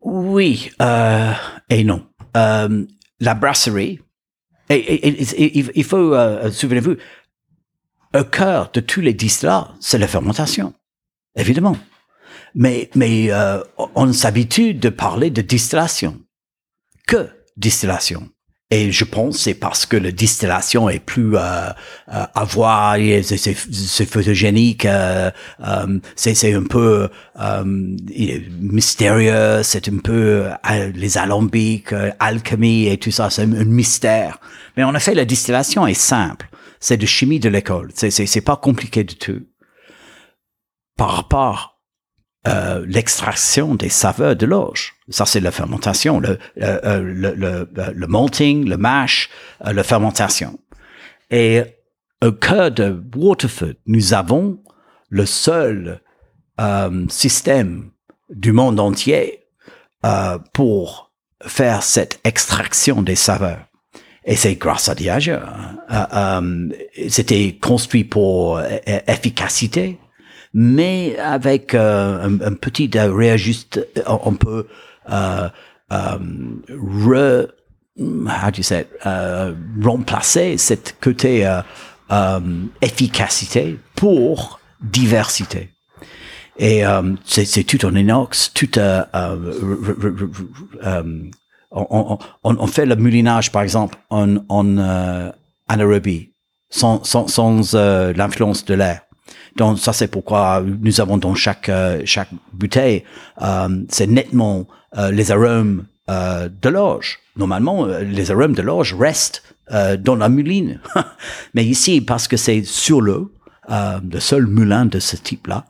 Oui 0.02 0.70
et 1.70 1.84
non. 1.84 2.06
la 2.34 3.34
brasserie, 3.34 4.00
il 4.70 5.84
faut, 5.84 6.14
souvenez-vous, 6.50 6.96
au 8.14 8.24
cœur 8.24 8.70
de 8.72 8.80
tous 8.80 9.00
les 9.00 9.14
distillats, 9.14 9.68
c'est 9.80 9.98
la 9.98 10.08
fermentation, 10.08 10.74
évidemment 11.36 11.76
mais, 12.54 12.90
mais 12.94 13.30
euh, 13.30 13.60
on 13.94 14.12
s'habitue 14.12 14.74
de 14.74 14.88
parler 14.88 15.30
de 15.30 15.42
distillation. 15.42 16.20
Que 17.06 17.28
distillation? 17.56 18.28
Et 18.70 18.90
je 18.90 19.04
pense 19.04 19.38
c'est 19.38 19.54
parce 19.54 19.84
que 19.84 19.96
la 19.96 20.10
distillation 20.10 20.88
est 20.88 20.98
plus 20.98 21.36
euh, 21.36 21.40
euh, 21.40 21.70
à 22.08 22.44
voir, 22.44 22.96
c'est 23.22 24.06
photogénique, 24.06 24.86
euh, 24.86 25.30
euh 25.60 25.98
c'est 26.16 26.54
un 26.54 26.64
peu 26.64 27.08
euh, 27.40 27.64
mystérieux, 27.64 29.62
c'est 29.62 29.88
un 29.88 29.98
peu 29.98 30.46
les 30.94 31.18
alambics, 31.18 31.92
alchimie 32.18 32.88
et 32.88 32.96
tout 32.96 33.10
ça, 33.10 33.28
c'est 33.30 33.42
un, 33.42 33.64
mystère. 33.64 34.40
Mais 34.76 34.82
en 34.82 34.94
effet, 34.94 35.14
la 35.14 35.26
distillation 35.26 35.86
est 35.86 35.94
simple, 35.94 36.48
c'est 36.80 36.96
de 36.96 37.06
chimie 37.06 37.40
de 37.40 37.50
l'école, 37.50 37.90
c'est 37.94 38.40
pas 38.40 38.56
compliqué 38.56 39.04
du 39.04 39.14
tout. 39.14 39.42
Par 40.96 41.10
rapport 41.10 41.73
euh, 42.46 42.84
l'extraction 42.86 43.74
des 43.74 43.88
saveurs 43.88 44.36
de 44.36 44.44
l'orge. 44.44 44.94
Ça, 45.08 45.24
c'est 45.24 45.40
la 45.40 45.50
fermentation, 45.50 46.20
le, 46.20 46.38
euh, 46.60 47.00
le, 47.00 47.34
le, 47.34 47.68
le, 47.94 48.06
malting, 48.06 48.68
le 48.68 48.76
mash, 48.76 49.30
euh, 49.66 49.72
la 49.72 49.82
fermentation. 49.82 50.58
Et 51.30 51.62
au 52.22 52.32
cœur 52.32 52.70
de 52.70 53.02
Waterford, 53.16 53.74
nous 53.86 54.12
avons 54.12 54.58
le 55.08 55.24
seul 55.24 56.02
euh, 56.60 57.06
système 57.08 57.90
du 58.28 58.52
monde 58.52 58.78
entier 58.78 59.44
euh, 60.04 60.38
pour 60.52 61.12
faire 61.46 61.82
cette 61.82 62.20
extraction 62.24 63.02
des 63.02 63.16
saveurs. 63.16 63.64
Et 64.26 64.36
c'est 64.36 64.54
grâce 64.54 64.88
à 64.88 64.94
Diageo. 64.94 65.36
Hein. 65.88 66.52
C'était 67.08 67.58
construit 67.60 68.04
pour 68.04 68.60
efficacité, 69.06 69.98
mais 70.54 71.18
avec 71.18 71.74
euh, 71.74 72.22
un, 72.22 72.40
un, 72.40 72.54
petit 72.54 72.88
euh, 72.94 73.12
réajuste, 73.12 73.86
on 74.06 74.34
peut 74.34 74.68
euh, 75.10 75.48
euh, 75.92 76.18
re, 76.70 77.48
how 77.98 78.50
do 78.50 78.62
say 78.62 78.82
it, 78.82 78.88
euh, 79.04 79.52
remplacer 79.82 80.56
cette 80.56 80.96
côté 81.00 81.46
euh, 81.46 82.40
efficacité 82.80 83.78
pour 83.96 84.60
diversité. 84.80 85.70
Et 86.56 86.82
c'est 87.24 87.64
tout 87.64 87.84
en 87.84 87.96
inox, 87.96 88.52
tout 88.54 88.78
on, 88.78 89.48
on, 91.72 92.18
on, 92.44 92.66
fait 92.68 92.86
le 92.86 92.94
moulinage, 92.94 93.50
par 93.50 93.62
exemple, 93.62 93.98
en, 94.08 94.36
en 94.48 94.78
anaérobie, 95.66 96.30
sans, 96.70 97.02
sans, 97.02 97.26
sans 97.26 97.74
l'influence 98.14 98.64
de 98.64 98.74
l'air. 98.74 99.00
Donc 99.56 99.78
ça 99.78 99.92
c'est 99.92 100.08
pourquoi 100.08 100.62
nous 100.80 101.00
avons 101.00 101.16
dans 101.16 101.34
chaque 101.34 101.68
euh, 101.68 102.02
chaque 102.04 102.28
bouteille 102.52 103.04
euh, 103.42 103.68
c'est 103.88 104.06
nettement 104.06 104.66
euh, 104.98 105.10
les 105.10 105.30
arômes 105.30 105.84
de 106.08 106.68
l'orge. 106.68 107.18
Normalement 107.36 107.86
les 107.86 108.30
arômes 108.30 108.54
de 108.54 108.60
l'orge 108.62 108.94
restent 108.94 109.42
dans 110.00 110.16
la 110.16 110.28
mouline. 110.28 110.80
Mais 111.54 111.64
ici, 111.64 112.02
parce 112.02 112.28
que 112.28 112.36
c'est 112.36 112.62
sur 112.62 113.00
l'eau, 113.00 113.32
le 113.70 114.20
seul 114.20 114.46
moulin 114.46 114.84
de 114.84 114.98
ce 114.98 115.16
type-là, 115.16 115.64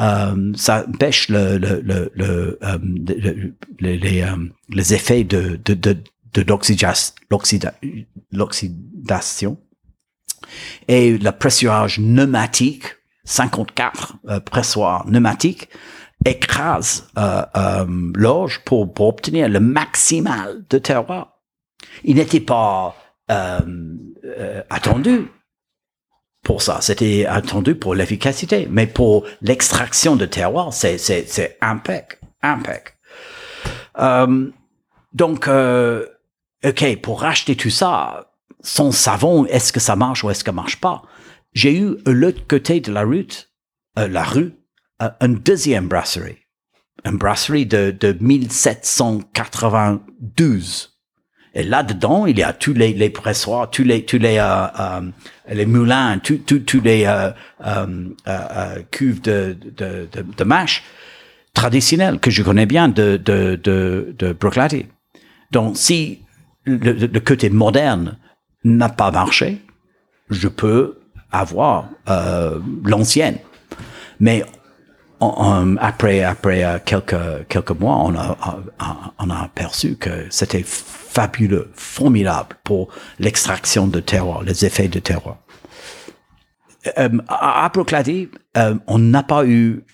euh, 0.00 0.52
ça 0.56 0.84
pêche 0.98 1.28
le, 1.28 1.58
le, 1.58 1.80
le, 1.84 2.12
euh, 2.64 2.78
le- 2.82 3.54
le- 3.78 3.94
les, 3.94 4.22
euh, 4.22 4.34
les 4.70 4.94
effets 4.94 5.22
de, 5.22 5.58
de, 5.64 5.74
de, 5.74 5.96
de 6.34 6.42
l'oxydation 8.32 9.56
et 10.88 11.16
le 11.18 11.30
pressurage 11.32 11.96
pneumatique, 11.96 12.84
54 13.24 14.16
euh, 14.28 14.40
pressoirs 14.40 15.04
pneumatiques, 15.04 15.68
écrase 16.24 17.08
euh, 17.16 17.42
euh, 17.56 17.86
l'orge 18.14 18.60
pour, 18.64 18.88
obtenir 19.00 19.48
le 19.48 19.60
maximal 19.60 20.64
de 20.68 20.78
terroir. 20.78 21.38
Il 22.04 22.16
n'était 22.16 22.40
pas 22.40 22.96
euh, 23.30 23.60
attendu 24.70 25.28
pour 26.42 26.62
ça. 26.62 26.78
C'était 26.80 27.26
attendu 27.26 27.74
pour 27.74 27.94
l'efficacité, 27.94 28.66
mais 28.70 28.86
pour 28.86 29.24
l'extraction 29.42 30.16
de 30.16 30.26
terroir, 30.26 30.72
c'est 30.72 30.98
c'est 30.98 31.58
donc, 35.14 35.48
ok, 36.64 37.00
pour 37.02 37.20
racheter 37.20 37.56
tout 37.56 37.70
ça, 37.70 38.27
son 38.62 38.92
savon, 38.92 39.44
est-ce 39.46 39.72
que 39.72 39.80
ça 39.80 39.96
marche 39.96 40.22
ou 40.24 40.30
est-ce 40.30 40.44
que 40.44 40.50
ça 40.50 40.52
marche 40.52 40.80
pas 40.80 41.02
J'ai 41.54 41.76
eu 41.78 41.96
l'autre 42.06 42.46
côté 42.46 42.80
de 42.80 42.92
la 42.92 43.02
route, 43.04 43.50
euh, 43.98 44.08
la 44.08 44.24
rue, 44.24 44.52
euh, 45.02 45.08
une 45.20 45.36
deuxième 45.36 45.88
brasserie, 45.88 46.38
une 47.04 47.16
brasserie 47.18 47.66
de, 47.66 47.94
de 47.98 48.16
1792. 48.20 50.94
Et 51.54 51.62
là-dedans, 51.62 52.26
il 52.26 52.38
y 52.38 52.42
a 52.42 52.52
tous 52.52 52.74
les, 52.74 52.92
les 52.92 53.08
pressoirs, 53.10 53.70
tous 53.70 53.82
les, 53.82 54.04
tous 54.04 54.18
les, 54.18 54.36
euh, 54.38 54.66
euh, 54.78 55.00
les 55.48 55.66
moulins, 55.66 56.18
tous, 56.18 56.40
les 56.84 57.06
euh, 57.06 57.30
euh, 57.64 57.64
euh, 57.64 57.86
euh, 58.28 58.82
cuves 58.90 59.20
de, 59.22 59.56
de, 59.76 60.08
de, 60.12 60.22
de 60.22 60.44
traditionnelles 61.54 62.18
que 62.20 62.30
je 62.30 62.42
connais 62.42 62.66
bien 62.66 62.88
de, 62.88 63.16
de, 63.16 63.58
de, 63.62 64.14
de 64.18 64.32
Bruichladdich. 64.32 64.86
Donc, 65.50 65.76
si 65.76 66.20
le- 66.64 66.92
le 66.92 67.20
côté 67.20 67.50
moderne 67.50 68.18
n'a 68.64 68.88
pas 68.88 69.10
marché, 69.10 69.60
je 70.30 70.48
peux 70.48 70.98
avoir 71.30 71.88
euh, 72.08 72.58
l'ancienne. 72.84 73.38
Mais 74.20 74.44
après 75.20 76.22
après 76.22 76.64
euh, 76.64 76.78
quelques 76.84 77.48
quelques 77.48 77.72
mois, 77.72 77.96
on 77.96 78.14
a 78.14 78.36
on 79.18 79.30
a 79.30 79.42
aperçu 79.42 79.96
que 79.96 80.26
c'était 80.30 80.64
fabuleux, 80.64 81.70
formidable 81.74 82.56
pour 82.62 82.88
l'extraction 83.18 83.88
de 83.88 84.00
terroir, 84.00 84.42
les 84.42 84.64
effets 84.64 84.88
de 84.88 85.00
terroir. 85.00 85.38
Euh, 86.98 87.08
à 87.28 87.68
Bruichladdich, 87.72 88.30
euh, 88.56 88.76
on 88.86 88.98
n'a 88.98 89.22
pas 89.22 89.44
eu 89.44 89.84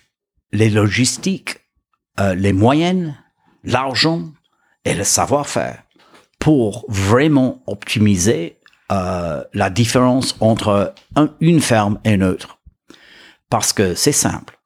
les 0.52 0.70
logistiques, 0.70 1.60
euh, 2.20 2.34
les 2.34 2.52
moyens, 2.52 3.14
l'argent 3.64 4.32
et 4.84 4.94
le 4.94 5.04
savoir-faire 5.04 5.82
pour 6.44 6.84
vraiment 6.88 7.62
optimiser 7.66 8.58
euh, 8.92 9.42
la 9.54 9.70
différence 9.70 10.36
entre 10.40 10.92
un- 11.16 11.30
une 11.40 11.62
ferme 11.62 11.98
et 12.04 12.10
une 12.10 12.22
autre. 12.22 12.58
Parce 13.48 13.72
que 13.72 13.94
c'est 13.94 14.12
simple. 14.12 14.58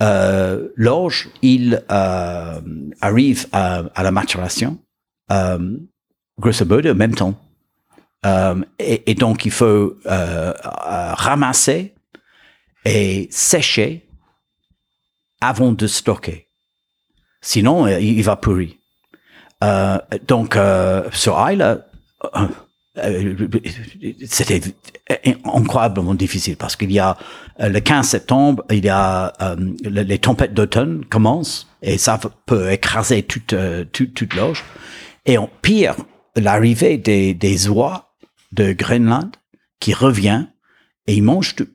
Euh, 0.00 0.70
L'orge, 0.76 1.28
il 1.42 1.84
euh, 1.90 2.60
arrive 3.02 3.46
à, 3.52 4.02
la 4.02 4.10
maturation, 4.10 4.78
grosso 6.38 6.64
modo, 6.64 6.90
en 6.90 6.94
même 6.94 7.14
temps. 7.14 7.34
Et, 8.78 9.14
donc, 9.14 9.44
il 9.44 9.52
faut 9.52 9.98
ramasser 10.06 11.94
et 12.86 13.28
sécher 13.30 14.08
avant 15.42 15.72
de 15.72 15.86
stocker. 15.86 16.46
Sinon, 17.42 17.86
il 17.88 18.22
va 18.22 18.36
pourrir. 18.36 18.70
Euh, 19.62 19.98
donc, 20.26 20.56
euh, 20.56 21.08
sur 21.12 21.38
Isle, 21.50 21.82
euh, 22.34 22.46
c'était 24.26 24.60
incroyablement 25.44 26.14
difficile 26.14 26.56
parce 26.56 26.76
qu'il 26.76 26.90
y 26.92 26.98
a 26.98 27.16
le 27.58 27.78
15 27.78 28.08
septembre, 28.08 28.64
il 28.70 28.84
y 28.84 28.88
a 28.88 29.32
euh, 29.42 29.56
le- 29.84 30.02
les 30.02 30.18
tempêtes 30.18 30.54
d'automne 30.54 31.04
commencent 31.04 31.68
et 31.82 31.98
ça 31.98 32.18
peut 32.46 32.70
écraser 32.72 33.22
toute 33.22 33.54
toute, 33.92 34.14
toute 34.14 34.34
l'orge. 34.34 34.64
Et 35.26 35.38
en 35.38 35.48
pire, 35.62 35.94
l'arrivée 36.36 36.96
des, 36.98 37.34
des 37.34 37.68
oies 37.68 38.10
de 38.52 38.72
Groenland 38.72 39.30
qui 39.78 39.92
revient 39.94 40.46
et 41.06 41.14
ils 41.14 41.22
mangent 41.22 41.56
tout. 41.56 41.68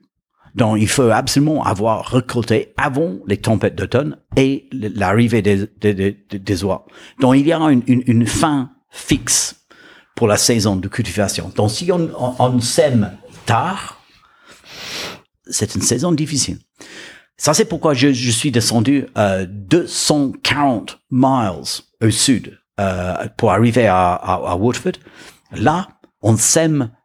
Donc, 0.56 0.78
il 0.80 0.88
faut 0.88 1.10
absolument 1.10 1.62
avoir 1.64 2.06
récolté 2.06 2.72
avant 2.78 3.18
les 3.26 3.36
tempêtes 3.36 3.74
d'automne 3.74 4.16
et 4.36 4.68
l'arrivée 4.72 5.42
des, 5.42 5.68
des, 5.76 6.64
oies. 6.64 6.86
Donc, 7.20 7.36
il 7.36 7.46
y 7.46 7.52
a 7.52 7.58
une, 7.58 8.26
fin 8.26 8.70
fixe 8.90 9.66
pour 10.14 10.26
la 10.26 10.38
saison 10.38 10.76
de 10.76 10.88
cultivation. 10.88 11.52
Donc, 11.54 11.70
si 11.70 11.90
on, 11.92 12.60
sème 12.60 13.12
tard, 13.44 14.00
c'est 15.46 15.74
une 15.74 15.82
saison 15.82 16.10
difficile. 16.10 16.58
Ça, 17.36 17.52
c'est 17.52 17.66
pourquoi 17.66 17.92
je, 17.92 18.08
suis 18.08 18.50
descendu 18.50 19.06
euh, 19.18 19.44
240 19.46 21.00
miles 21.10 21.82
au 22.00 22.10
sud 22.10 22.58
euh, 22.80 23.28
pour 23.36 23.52
arriver 23.52 23.88
à, 23.88 24.14
à, 24.14 24.52
à 24.52 24.56
Woodford. 24.56 24.92
Là, 25.52 25.88
on 26.22 26.34
sème 26.38 26.82
euh, 26.82 26.95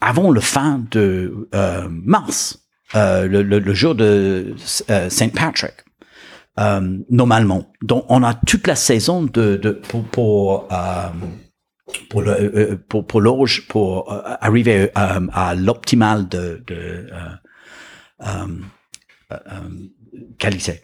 avant 0.00 0.30
le 0.30 0.40
fin 0.40 0.84
de 0.90 1.48
euh, 1.54 1.88
mars, 1.90 2.58
euh, 2.94 3.26
le, 3.26 3.74
jour 3.74 3.94
de 3.94 4.54
euh, 4.90 5.10
Saint 5.10 5.28
Patrick, 5.28 5.74
euh, 6.60 6.98
normalement. 7.10 7.72
Donc, 7.82 8.04
on 8.08 8.22
a 8.22 8.34
toute 8.34 8.66
la 8.66 8.76
saison 8.76 9.22
de, 9.22 9.56
pour 9.88 10.04
pour 10.04 10.68
euh, 10.72 11.08
pour 12.08 12.22
euh, 12.22 13.20
l'orge 13.20 13.66
pour 13.68 14.12
euh, 14.12 14.20
arriver 14.40 14.90
euh, 14.96 15.26
à 15.32 15.54
l'optimal 15.54 16.28
de 16.28 16.64
euh, 16.70 17.06
euh, 18.22 18.46
euh, 19.32 19.36
qualité. 20.38 20.82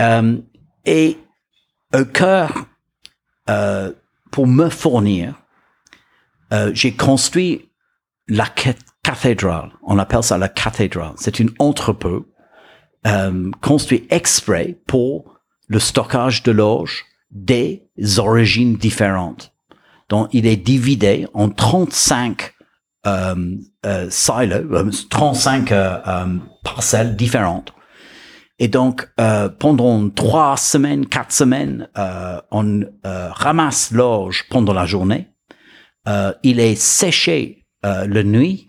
Euh, 0.00 0.38
et 0.84 1.18
au 1.94 2.04
cœur, 2.04 2.66
euh, 3.50 3.92
pour 4.30 4.46
me 4.46 4.68
fournir, 4.68 5.34
euh, 6.52 6.70
j'ai 6.74 6.92
construit 6.94 7.68
la 8.28 8.46
ca- 8.56 8.74
cathédrale. 9.02 9.70
On 9.82 9.98
appelle 9.98 10.22
ça 10.22 10.38
la 10.38 10.48
cathédrale. 10.48 11.12
C'est 11.16 11.40
une 11.40 11.50
entrepôt 11.58 12.26
euh, 13.06 13.50
construit 13.60 14.06
exprès 14.10 14.78
pour 14.86 15.34
le 15.68 15.78
stockage 15.78 16.42
de 16.42 16.52
l'orge 16.52 17.04
des 17.30 17.82
origines 18.18 18.76
différentes. 18.76 19.52
Donc, 20.08 20.28
il 20.32 20.46
est 20.46 20.56
divisé 20.56 21.26
en 21.34 21.50
35 21.50 22.54
euh, 23.06 23.34
euh, 23.86 24.06
silos, 24.10 24.72
euh, 24.72 24.90
35 25.10 25.70
euh, 25.72 25.98
euh, 26.06 26.36
parcelles 26.64 27.16
différentes. 27.16 27.72
Et 28.58 28.66
donc, 28.66 29.08
pendant 29.60 30.10
trois 30.10 30.56
semaines, 30.56 31.06
quatre 31.06 31.30
semaines, 31.30 31.88
on 32.50 32.80
ramasse 33.04 33.92
l'orge 33.92 34.46
pendant 34.50 34.72
la 34.72 34.84
journée. 34.84 35.28
Euh, 36.08 36.32
il 36.42 36.58
est 36.58 36.74
séché 36.74 37.66
euh, 37.84 38.06
la 38.08 38.22
nuit. 38.22 38.68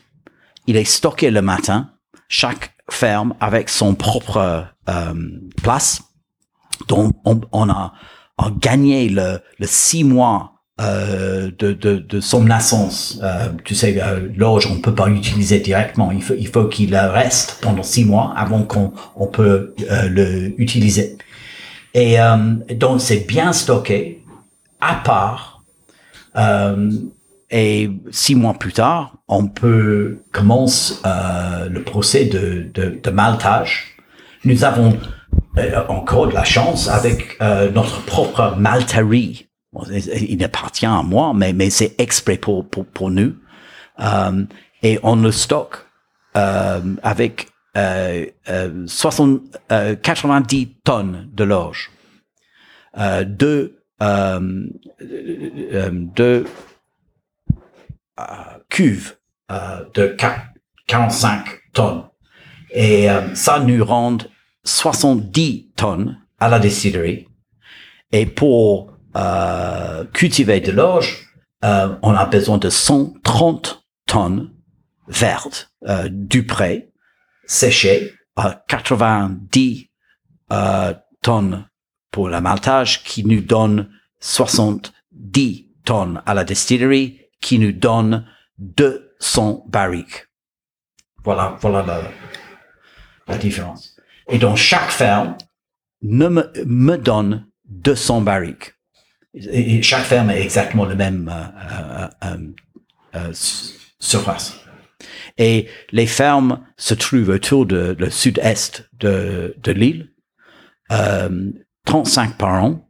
Il 0.67 0.75
est 0.75 0.83
stocké 0.83 1.31
le 1.31 1.41
matin. 1.41 1.91
Chaque 2.27 2.75
ferme 2.91 3.33
avec 3.39 3.69
son 3.69 3.95
propre 3.95 4.67
euh, 4.89 5.13
place. 5.63 6.03
Donc, 6.87 7.15
on, 7.25 7.69
a, 7.69 7.93
gagné 8.59 9.09
le, 9.09 9.39
six 9.63 10.03
mois 10.03 10.61
euh, 10.79 11.51
de, 11.57 11.73
de, 11.73 11.97
de 11.97 12.19
son 12.19 12.43
naissance. 12.43 13.19
Tu 13.63 13.73
sais, 13.75 13.99
l'orge, 14.35 14.67
on 14.67 14.79
peut 14.79 14.95
pas 14.95 15.07
l'utiliser 15.07 15.59
directement. 15.59 16.11
Il 16.11 16.21
faut, 16.21 16.35
il 16.37 16.47
faut 16.47 16.65
qu'il 16.65 16.95
reste 16.95 17.59
pendant 17.61 17.83
six 17.83 18.05
mois 18.05 18.33
avant 18.35 18.63
qu'on 18.63 18.93
on 19.15 19.27
peut 19.27 19.73
le 19.89 20.53
utiliser. 20.61 21.17
Et 21.93 22.17
donc, 22.75 23.01
c'est 23.01 23.27
bien 23.27 23.53
stocké, 23.53 24.23
à 24.79 24.95
part. 24.95 25.63
Et 27.51 27.89
six 28.11 28.35
mois 28.35 28.53
plus 28.53 28.73
tard, 28.73 29.17
on 29.27 29.47
peut 29.47 30.19
commence 30.31 31.01
euh, 31.05 31.67
le 31.67 31.83
procès 31.83 32.25
de, 32.25 32.69
de, 32.73 32.99
de 33.01 33.09
maltage. 33.09 33.97
Nous 34.45 34.63
avons 34.63 34.97
euh, 35.57 35.81
encore 35.87 36.27
de 36.27 36.33
la 36.33 36.43
chance 36.43 36.87
avec 36.87 37.37
euh, 37.41 37.71
notre 37.71 38.05
propre 38.05 38.55
malterie. 38.57 39.47
Il 40.15 40.43
appartient 40.43 40.85
à 40.85 41.01
moi, 41.03 41.33
mais, 41.35 41.53
mais 41.53 41.69
c'est 41.69 41.99
exprès 41.99 42.37
pour, 42.37 42.67
pour, 42.69 42.85
pour 42.85 43.09
nous. 43.09 43.35
Euh, 43.99 44.45
et 44.83 44.99
on 45.03 45.15
le 45.15 45.31
stocke 45.31 45.77
euh, 46.37 46.79
avec 47.03 47.47
euh, 47.77 48.25
euh, 48.49 48.83
60, 48.87 49.41
euh, 49.71 49.95
90 49.95 50.75
tonnes 50.83 51.29
de 51.33 51.43
l'orge. 51.43 51.91
Euh, 52.97 53.23
deux, 53.25 53.75
deux 56.15 56.45
cuves 58.69 59.17
de 59.93 60.15
45 60.87 61.45
tonnes. 61.73 62.03
Et 62.71 63.07
ça 63.33 63.59
nous 63.59 63.83
rend 63.83 64.17
70 64.63 65.71
tonnes 65.75 66.19
à 66.39 66.49
la 66.49 66.59
distillerie. 66.59 67.27
Et 68.11 68.25
pour 68.25 68.93
cultiver 70.13 70.59
de 70.59 70.71
l'orge, 70.71 71.33
on 71.63 72.13
a 72.13 72.25
besoin 72.25 72.57
de 72.57 72.69
130 72.69 73.85
tonnes 74.05 74.51
vertes 75.07 75.71
du 76.09 76.45
pré 76.45 76.89
séchées 77.49 78.13
à 78.35 78.63
90 78.67 79.89
euh, 80.51 80.93
tonnes 81.21 81.67
pour 82.11 82.29
le 82.29 82.39
maltage 82.39 83.03
qui 83.03 83.25
nous 83.25 83.41
donne 83.41 83.89
70 84.19 85.69
tonnes 85.83 86.21
à 86.25 86.33
la 86.33 86.43
distillerie 86.43 87.18
qui 87.41 87.59
nous 87.59 87.71
donne 87.71 88.25
200 88.57 89.65
barriques. 89.67 90.27
Voilà, 91.23 91.57
voilà 91.61 91.83
la, 91.85 92.01
la 93.27 93.37
différence. 93.37 93.95
Et 94.29 94.37
donc 94.37 94.57
chaque 94.57 94.89
ferme 94.89 95.35
me, 96.01 96.95
donne 96.97 97.47
200 97.65 98.21
barriques. 98.21 98.73
Et 99.33 99.81
chaque 99.81 100.03
ferme 100.03 100.31
est 100.31 100.41
exactement 100.41 100.85
le 100.85 100.95
même 100.95 101.31
euh, 101.31 102.07
euh, 102.23 102.37
euh, 103.15 103.31
surface. 103.99 104.59
Et 105.37 105.67
les 105.91 106.07
fermes 106.07 106.65
se 106.77 106.93
trouvent 106.93 107.29
autour 107.29 107.65
de 107.65 107.95
le 107.97 108.09
sud-est 108.09 108.89
de, 108.99 109.55
de 109.61 109.71
l'île, 109.71 110.11
euh, 110.91 111.51
35 111.85 112.37
par 112.37 112.63
an. 112.63 112.89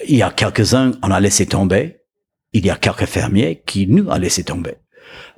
Euh, 0.00 0.04
il 0.08 0.16
y 0.16 0.22
a 0.22 0.30
quelques-uns, 0.30 0.92
on 1.02 1.10
a 1.10 1.20
laissé 1.20 1.46
tomber. 1.46 2.00
Il 2.52 2.64
y 2.64 2.70
a 2.70 2.76
quelques 2.76 3.06
fermiers 3.06 3.62
qui 3.66 3.86
nous 3.86 4.08
ont 4.08 4.16
laissé 4.16 4.44
tomber. 4.44 4.74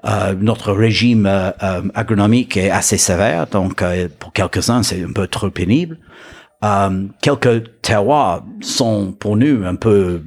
Euh, 0.05 0.35
notre 0.39 0.73
régime 0.73 1.27
euh, 1.27 1.51
euh, 1.63 1.83
agronomique 1.95 2.57
est 2.57 2.71
assez 2.71 2.99
sévère, 2.99 3.47
donc 3.47 3.83
pour 4.19 4.33
quelques-uns, 4.33 4.83
c'est 4.83 5.03
un 5.03 5.13
peu 5.13 5.27
trop 5.27 5.51
pénible. 5.51 5.99
quelques 7.23 7.81
terroirs 7.83 8.45
sont 8.61 9.13
pour 9.13 9.37
nous 9.37 9.65
un 9.65 9.77
peu 9.77 10.23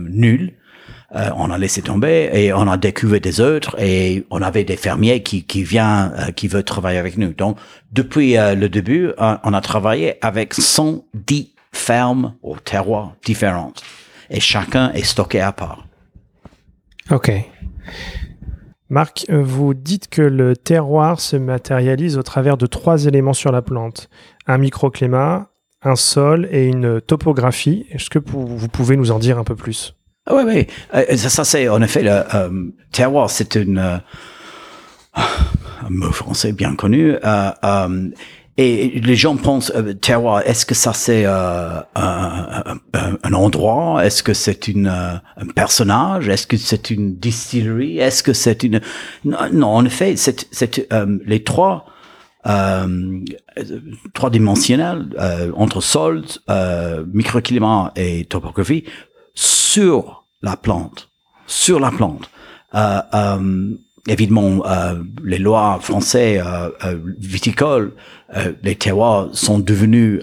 nuls. 0.00 0.54
Euh, 1.14 1.30
on 1.36 1.50
a 1.50 1.58
laissé 1.58 1.80
tomber 1.80 2.28
et 2.32 2.52
on 2.52 2.66
a 2.66 2.76
découvert 2.76 3.20
des 3.20 3.40
autres 3.40 3.80
et 3.80 4.26
on 4.30 4.42
avait 4.42 4.64
des 4.64 4.76
fermiers 4.76 5.22
qui 5.22 5.44
qui 5.44 5.62
vient 5.62 6.12
euh, 6.18 6.32
qui 6.32 6.48
veut 6.48 6.64
travailler 6.64 6.98
avec 6.98 7.16
nous. 7.18 7.32
Donc 7.32 7.56
depuis 7.92 8.36
euh, 8.36 8.56
le 8.56 8.68
début, 8.68 9.12
on 9.18 9.52
a 9.52 9.60
travaillé 9.60 10.14
avec 10.22 10.54
110 10.54 11.53
fermes 11.74 12.34
au 12.42 12.56
terroirs 12.56 13.14
différentes 13.24 13.82
et 14.30 14.40
chacun 14.40 14.92
est 14.92 15.02
stocké 15.02 15.40
à 15.40 15.52
part. 15.52 15.86
Ok. 17.10 17.30
Marc, 18.88 19.26
vous 19.28 19.74
dites 19.74 20.08
que 20.08 20.22
le 20.22 20.56
terroir 20.56 21.20
se 21.20 21.36
matérialise 21.36 22.16
au 22.16 22.22
travers 22.22 22.56
de 22.56 22.66
trois 22.66 23.06
éléments 23.06 23.32
sur 23.32 23.52
la 23.52 23.62
plante 23.62 24.08
un 24.46 24.58
microclimat, 24.58 25.48
un 25.82 25.96
sol 25.96 26.48
et 26.50 26.66
une 26.66 27.00
topographie. 27.00 27.86
Est-ce 27.90 28.08
que 28.08 28.18
vous 28.18 28.68
pouvez 28.68 28.96
nous 28.96 29.10
en 29.10 29.18
dire 29.18 29.38
un 29.38 29.44
peu 29.44 29.56
plus? 29.56 29.94
Oui, 30.30 30.42
oui. 30.46 30.66
Euh, 30.94 31.16
ça, 31.16 31.28
ça 31.28 31.44
c'est 31.44 31.68
en 31.68 31.82
effet 31.82 32.02
le 32.02 32.22
euh, 32.34 32.70
terroir, 32.92 33.28
c'est 33.28 33.56
une 33.56 33.78
euh, 33.78 33.98
un 35.14 35.90
mot 35.90 36.12
français 36.12 36.52
bien 36.52 36.74
connu. 36.76 37.16
Et 38.56 39.00
les 39.00 39.16
gens 39.16 39.36
pensent 39.36 39.72
terroir. 40.00 40.42
Est-ce 40.46 40.64
que 40.64 40.74
ça 40.74 40.92
c'est 40.92 41.24
un, 41.24 41.84
un, 41.94 43.32
endroit? 43.32 44.04
Est-ce 44.04 44.22
que 44.22 44.34
c'est 44.34 44.68
une 44.68 44.86
un 44.86 45.46
personnage? 45.54 46.28
Est-ce 46.28 46.46
que 46.46 46.56
c'est 46.56 46.90
une 46.90 47.16
distillerie? 47.16 47.98
Est-ce 47.98 48.22
que 48.22 48.32
c'est 48.32 48.62
une 48.62 48.80
non, 49.24 49.66
en 49.66 49.84
effet, 49.84 50.16
c'est 50.16 50.46
c'est 50.52 50.88
les 51.26 51.42
trois. 51.42 51.86
Euh, 52.46 53.20
trois 54.12 54.28
dimensionnels 54.28 55.08
euh, 55.18 55.50
entre 55.56 55.80
sol, 55.80 56.24
euh, 56.50 57.02
microclimat 57.10 57.92
et 57.96 58.26
topographie 58.26 58.84
sur 59.34 60.26
la 60.42 60.56
plante, 60.58 61.08
sur 61.46 61.80
la 61.80 61.90
plante. 61.90 62.28
Euh, 64.06 64.10
euh, 64.10 64.12
évidemment, 64.12 64.66
euh, 64.66 65.02
les 65.22 65.38
lois 65.38 65.78
françaises 65.80 66.42
viticoles, 67.18 67.94
les 68.62 68.76
terroirs 68.76 69.28
sont 69.32 69.58
devenus 69.58 70.22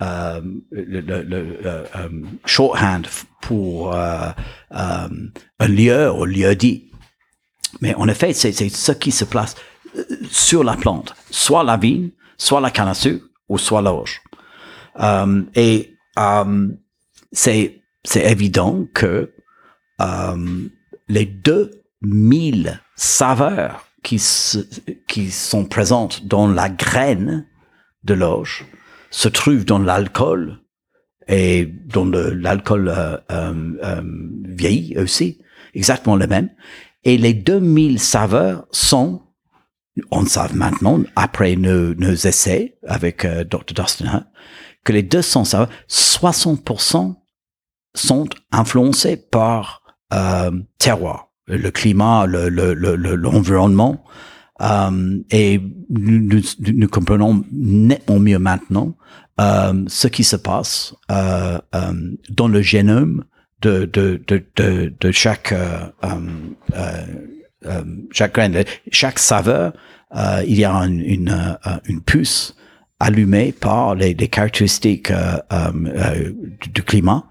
le, 0.00 0.40
le, 0.72 1.58
shorthand 2.44 3.06
pour 3.40 3.94
un 3.94 5.10
lieu 5.60 6.10
ou 6.12 6.24
lieu 6.24 6.54
dit. 6.54 6.90
Mais 7.80 7.94
en 7.94 8.08
effet, 8.08 8.32
c'est 8.32 8.52
ce 8.52 8.92
qui 8.92 9.10
se 9.10 9.24
place 9.24 9.54
sur 10.30 10.62
la 10.64 10.76
plante, 10.76 11.14
soit 11.30 11.64
la 11.64 11.76
vigne, 11.76 12.10
soit 12.36 12.60
la 12.60 12.70
canne 12.70 12.88
à 12.88 12.94
sucre, 12.94 13.26
ou 13.48 13.58
soit 13.58 13.82
l'orge. 13.82 14.20
et 15.54 15.96
c'est 17.32 17.82
évident 18.14 18.86
que 18.94 19.32
euh, 20.00 20.68
les 21.08 21.26
2000 22.02 22.80
saveurs 22.96 23.86
qui, 24.02 24.20
qui 25.06 25.30
sont 25.30 25.64
présentes 25.64 26.26
dans 26.26 26.48
la 26.48 26.68
graine 26.68 27.46
de 28.04 28.14
l'orge 28.14 28.64
se 29.10 29.28
trouvent 29.28 29.64
dans 29.64 29.78
l'alcool 29.78 30.60
et 31.28 31.66
dans 31.66 32.04
l'alcool 32.06 32.88
euh, 32.88 33.16
euh, 33.30 33.72
euh, 33.84 34.02
vieilli 34.44 34.96
aussi, 34.98 35.40
exactement 35.74 36.16
le 36.16 36.26
même. 36.26 36.50
Et 37.04 37.16
les 37.18 37.34
2000 37.34 37.98
saveurs 37.98 38.66
sont, 38.72 39.22
on 40.10 40.24
sait 40.24 40.52
maintenant, 40.54 41.00
après 41.16 41.56
nos, 41.56 41.94
nos 41.94 42.14
essais 42.14 42.78
avec 42.86 43.24
euh, 43.24 43.44
Dr. 43.44 43.74
Dustin 43.74 44.26
que 44.84 44.92
les 44.92 45.02
200 45.02 45.44
saveurs, 45.44 45.70
60% 45.88 47.14
sont 47.94 48.28
influencés 48.50 49.16
par 49.16 49.82
euh, 50.12 50.50
terroir, 50.78 51.29
le 51.56 51.70
climat, 51.70 52.26
l'environnement. 52.26 54.04
Le, 54.04 54.66
euh, 54.66 55.18
et 55.30 55.60
nous, 55.88 56.42
nous, 56.60 56.88
comprenons 56.88 57.44
nettement 57.50 58.18
mieux 58.18 58.38
maintenant 58.38 58.94
euh, 59.40 59.84
ce 59.86 60.06
qui 60.06 60.22
se 60.22 60.36
passe 60.36 60.94
euh, 61.10 61.58
euh 61.74 61.92
dans 62.28 62.46
le 62.46 62.60
génome 62.60 63.24
de, 63.62 63.86
de, 63.86 64.22
de, 64.26 64.44
de, 64.56 64.92
de 65.00 65.10
chaque, 65.12 65.52
euh, 65.52 66.18
chaque 68.12 68.34
graine. 68.34 68.64
Chaque 68.90 69.18
saveur, 69.18 69.72
il 70.46 70.58
y 70.58 70.64
a 70.64 70.74
une, 70.74 71.00
une, 71.00 71.58
une 71.86 72.02
puce 72.02 72.54
allumée 72.98 73.52
par 73.52 73.94
les, 73.94 74.12
les 74.12 74.28
caractéristiques 74.28 75.10
du, 75.10 76.70
du, 76.70 76.82
climat 76.82 77.24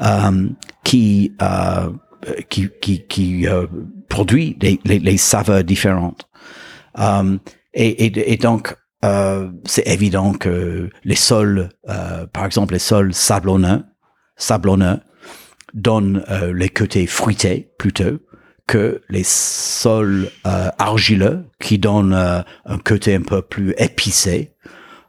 euh, 0.00 0.48
qui, 0.84 1.32
euh, 1.42 1.90
qui, 2.48 2.68
qui, 2.80 3.06
qui 3.06 3.48
euh, 3.48 3.66
produit 4.08 4.58
les, 4.60 5.16
saveurs 5.16 5.64
différentes. 5.64 6.28
Et, 7.74 8.04
et, 8.06 8.32
et, 8.32 8.36
donc, 8.36 8.76
c'est 9.64 9.86
évident 9.86 10.32
que 10.32 10.90
les 11.04 11.16
sols, 11.16 11.70
par 12.32 12.44
exemple 12.44 12.74
les 12.74 12.78
sols 12.78 13.14
sablonneux, 13.14 13.84
sablonneux 14.36 15.00
donnent 15.74 16.22
les 16.54 16.68
côtés 16.68 17.06
fruités 17.06 17.72
plutôt 17.78 18.20
que 18.66 19.02
les 19.08 19.24
sols 19.24 20.28
argileux 20.44 21.46
qui 21.58 21.78
donnent 21.78 22.14
un 22.14 22.78
côté 22.78 23.14
un 23.14 23.22
peu 23.22 23.40
plus 23.42 23.74
épicé 23.78 24.52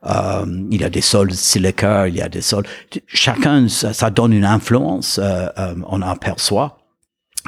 euh, 0.06 0.46
il 0.70 0.82
y 0.82 0.84
a 0.84 0.90
des 0.90 1.02
sols 1.02 1.34
silica, 1.34 2.08
il 2.08 2.16
y 2.16 2.22
a 2.22 2.30
des 2.30 2.42
sols. 2.42 2.66
Chacun, 3.08 3.68
ça, 3.70 4.10
donne 4.10 4.34
une 4.34 4.46
influence. 4.46 5.20
Euh, 5.22 5.48
euh, 5.58 5.76
on 5.88 6.02
aperçoit 6.02 6.78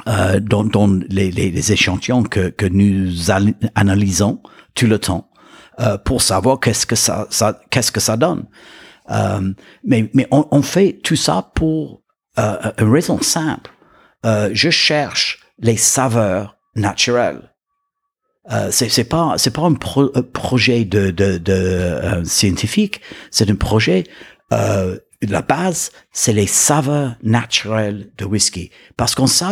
euh, 0.06 0.40
dans, 0.40 0.64
dans 0.64 0.88
les, 1.08 1.30
les, 1.30 1.50
les, 1.50 1.72
échantillons 1.72 2.22
que, 2.22 2.48
que 2.48 2.66
nous 2.66 3.30
analysons 3.74 4.42
tout 4.74 4.86
le 4.86 4.98
temps 4.98 5.30
euh, 5.80 5.98
pour 5.98 6.22
savoir 6.22 6.60
qu'est-ce 6.60 6.86
que 6.86 6.96
ça, 6.96 7.26
ça 7.30 7.60
qu'est-ce 7.70 7.92
que 7.92 8.00
ça 8.00 8.16
donne. 8.16 8.44
Euh, 9.10 9.52
mais 9.84 10.10
mais 10.14 10.26
on, 10.30 10.46
on, 10.50 10.62
fait 10.62 10.98
tout 11.02 11.16
ça 11.16 11.50
pour 11.54 12.02
une 12.36 12.92
raison 12.92 13.20
simple. 13.22 13.70
je 14.24 14.70
cherche 14.70 15.40
les 15.58 15.76
saveurs 15.76 16.58
naturelles. 16.74 17.50
Euh, 18.52 18.70
c'est 18.70 19.04
pas 19.04 19.34
c'est 19.38 19.50
pas 19.50 19.62
un, 19.62 19.74
projet 19.74 20.84
de, 20.84 21.10
de, 21.10 21.36
de 21.38 21.52
euh, 21.52 22.24
scientifique, 22.24 23.00
c'est 23.32 23.50
un 23.50 23.56
projet 23.56 24.04
euh, 24.52 24.98
la 25.22 25.42
base, 25.42 25.90
c'est 26.12 26.32
les 26.32 26.46
saveurs 26.46 27.16
naturelles 27.22 28.10
de 28.18 28.24
whisky. 28.24 28.70
Parce 28.96 29.14
qu'on 29.14 29.26
sait, 29.26 29.46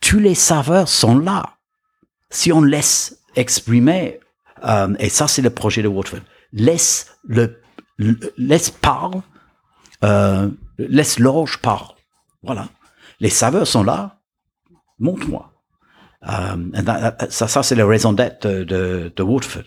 tous 0.00 0.18
les 0.18 0.34
saveurs 0.34 0.88
sont 0.88 1.18
là. 1.18 1.56
Si 2.30 2.52
on 2.52 2.62
laisse 2.62 3.22
exprimer, 3.34 4.20
euh, 4.64 4.94
et 4.98 5.08
ça 5.08 5.28
c'est 5.28 5.42
le 5.42 5.50
projet 5.50 5.82
de 5.82 5.88
Waterford, 5.88 6.20
laisse 6.52 7.18
le, 7.26 7.60
laisse 8.36 8.70
parle, 8.70 9.22
euh, 10.04 10.48
laisse 10.78 11.18
l'orge 11.18 11.58
parle. 11.58 11.94
Voilà. 12.42 12.68
Les 13.20 13.30
saveurs 13.30 13.66
sont 13.66 13.84
là, 13.84 14.20
montre-moi. 14.98 15.52
ça, 16.22 17.48
ça 17.48 17.62
c'est 17.62 17.74
la 17.74 17.86
raison 17.86 18.12
d'être 18.12 18.46
de, 18.46 19.22
Waterford. 19.22 19.64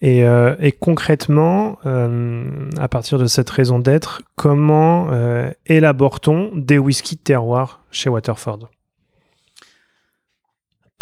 Et, 0.00 0.24
euh, 0.24 0.54
concrètement, 0.80 1.78
euh, 1.86 2.68
à 2.78 2.88
partir 2.88 3.18
de 3.18 3.26
cette 3.26 3.48
raison 3.48 3.78
d'être, 3.78 4.22
comment 4.36 5.08
euh, 5.12 5.50
élabore-t-on 5.66 6.50
des 6.54 6.78
whiskies 6.78 7.16
de 7.16 7.22
terroir 7.22 7.80
chez 7.90 8.10
Waterford? 8.10 8.68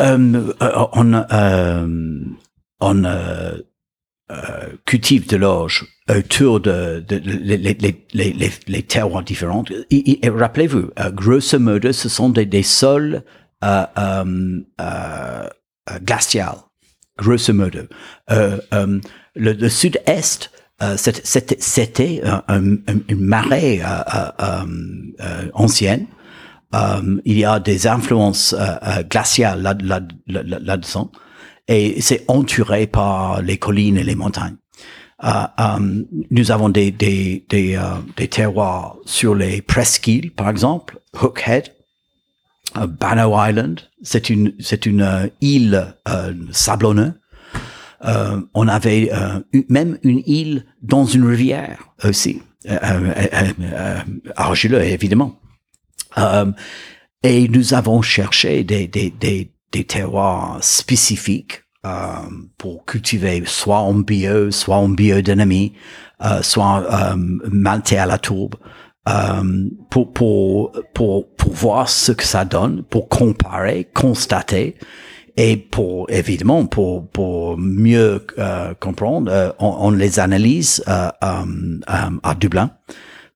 Euh, 0.03 0.53
On, 0.93 1.25
on 2.81 3.05
cultive 4.85 5.29
de 5.29 5.37
l'orge 5.37 5.87
autour 6.09 6.61
de, 6.61 7.05
de. 7.07 7.21
Et, 9.91 10.21
rappelez-vous, 10.29 10.91
grosso 11.12 11.59
modo, 11.59 11.93
ce 11.93 12.09
sont 12.09 12.29
des, 12.31 12.62
sols 12.62 13.23
glaciales 16.01 16.59
grosso. 17.23 17.53
Euh, 18.31 18.59
euh, 18.75 19.01
le, 19.35 19.69
sud-est, 19.69 20.51
euh, 20.83 20.97
c'était 20.97 22.23
une 22.49 23.05
marée 23.19 23.83
ancienne. 25.55 26.07
Il 27.25 27.39
y 27.39 27.45
a 27.45 27.61
des 27.61 27.87
influences 27.87 28.55
glaciales 29.11 29.63
là-dedans. 29.63 30.07
Là, 30.27 30.79
et 31.69 32.01
c'est 32.01 32.25
entouré 32.29 32.87
par 32.87 33.41
les 33.43 33.57
collines 33.57 33.97
et 33.97 34.03
les 34.03 34.15
montagnes. 34.15 34.57
nous 36.31 36.51
avons 36.51 36.69
des, 36.69 36.91
des, 36.91 37.45
des, 37.49 37.79
des 38.17 38.29
terroirs 38.29 38.97
sur 39.05 39.35
les 39.35 39.63
presqu'îles, 39.63 40.33
par 40.33 40.49
exemple, 40.49 40.99
Hookhead, 41.21 41.73
Banner 42.75 43.29
Island, 43.49 43.81
c'est 44.03 44.31
une 44.31 44.55
une 44.87 45.03
euh, 45.03 45.27
île 45.41 45.95
euh, 46.09 46.35
sablonneuse. 46.51 47.13
Euh, 48.05 48.41
on 48.55 48.67
avait 48.67 49.11
euh, 49.13 49.41
même 49.69 49.99
une 50.03 50.23
île 50.27 50.65
dans 50.83 51.05
une 51.05 51.25
rivière 51.25 51.95
aussi, 52.03 52.43
argileux 54.37 54.83
évidemment. 54.83 55.39
Et 57.22 57.48
nous 57.48 57.75
avons 57.75 58.03
cherché 58.03 58.64
des 58.64 58.88
des 58.88 59.11
des, 59.11 59.51
des 59.72 59.85
terroirs 59.85 60.59
spécifiques 60.62 61.62
pour 62.59 62.85
cultiver 62.85 63.42
soit 63.46 63.81
en 63.81 63.94
bio, 63.94 64.51
soit 64.51 64.77
en 64.77 64.88
biodynamie, 64.88 65.72
soit 66.42 67.16
maltais 67.51 67.98
à 67.98 68.07
la 68.07 68.18
tourbe. 68.18 68.57
Euh, 69.09 69.68
pour, 69.90 70.12
pour, 70.12 70.72
pour, 70.94 71.35
pour 71.35 71.53
voir 71.53 71.88
ce 71.88 72.12
que 72.12 72.22
ça 72.22 72.44
donne, 72.44 72.85
pour 72.85 73.09
comparer, 73.09 73.88
constater, 73.92 74.77
et 75.37 75.57
pour 75.57 76.11
évidemment 76.11 76.66
pour 76.66 77.09
pour 77.09 77.57
mieux 77.59 78.27
euh, 78.38 78.75
comprendre, 78.79 79.31
euh, 79.33 79.51
on, 79.59 79.77
on, 79.81 79.90
les 79.90 80.20
analyse 80.20 80.85
euh, 80.88 81.09
à 81.20 82.35
Dublin 82.35 82.70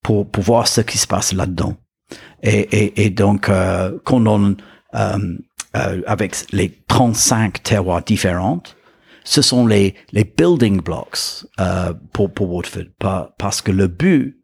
pour 0.02 0.30
pour 0.30 0.42
voir 0.42 0.68
ce 0.68 0.82
qui 0.82 0.98
se 0.98 1.06
passe 1.06 1.32
là-dedans. 1.32 1.76
Et, 2.42 2.60
et, 2.60 3.04
et 3.06 3.10
donc 3.10 3.50
quand 4.04 4.26
on 4.26 4.56
avec 5.72 6.36
les 6.52 6.70
35 6.88 7.62
terroirs 7.62 8.02
différents, 8.02 8.62
ce 9.24 9.42
sont 9.42 9.66
les 9.66 9.94
les 10.12 10.24
building 10.24 10.80
blocks 10.80 11.46
pour 12.12 12.32
pour 12.32 12.52
Waterford, 12.52 13.32
parce 13.38 13.60
que 13.60 13.72
le 13.72 13.88
but 13.88 14.38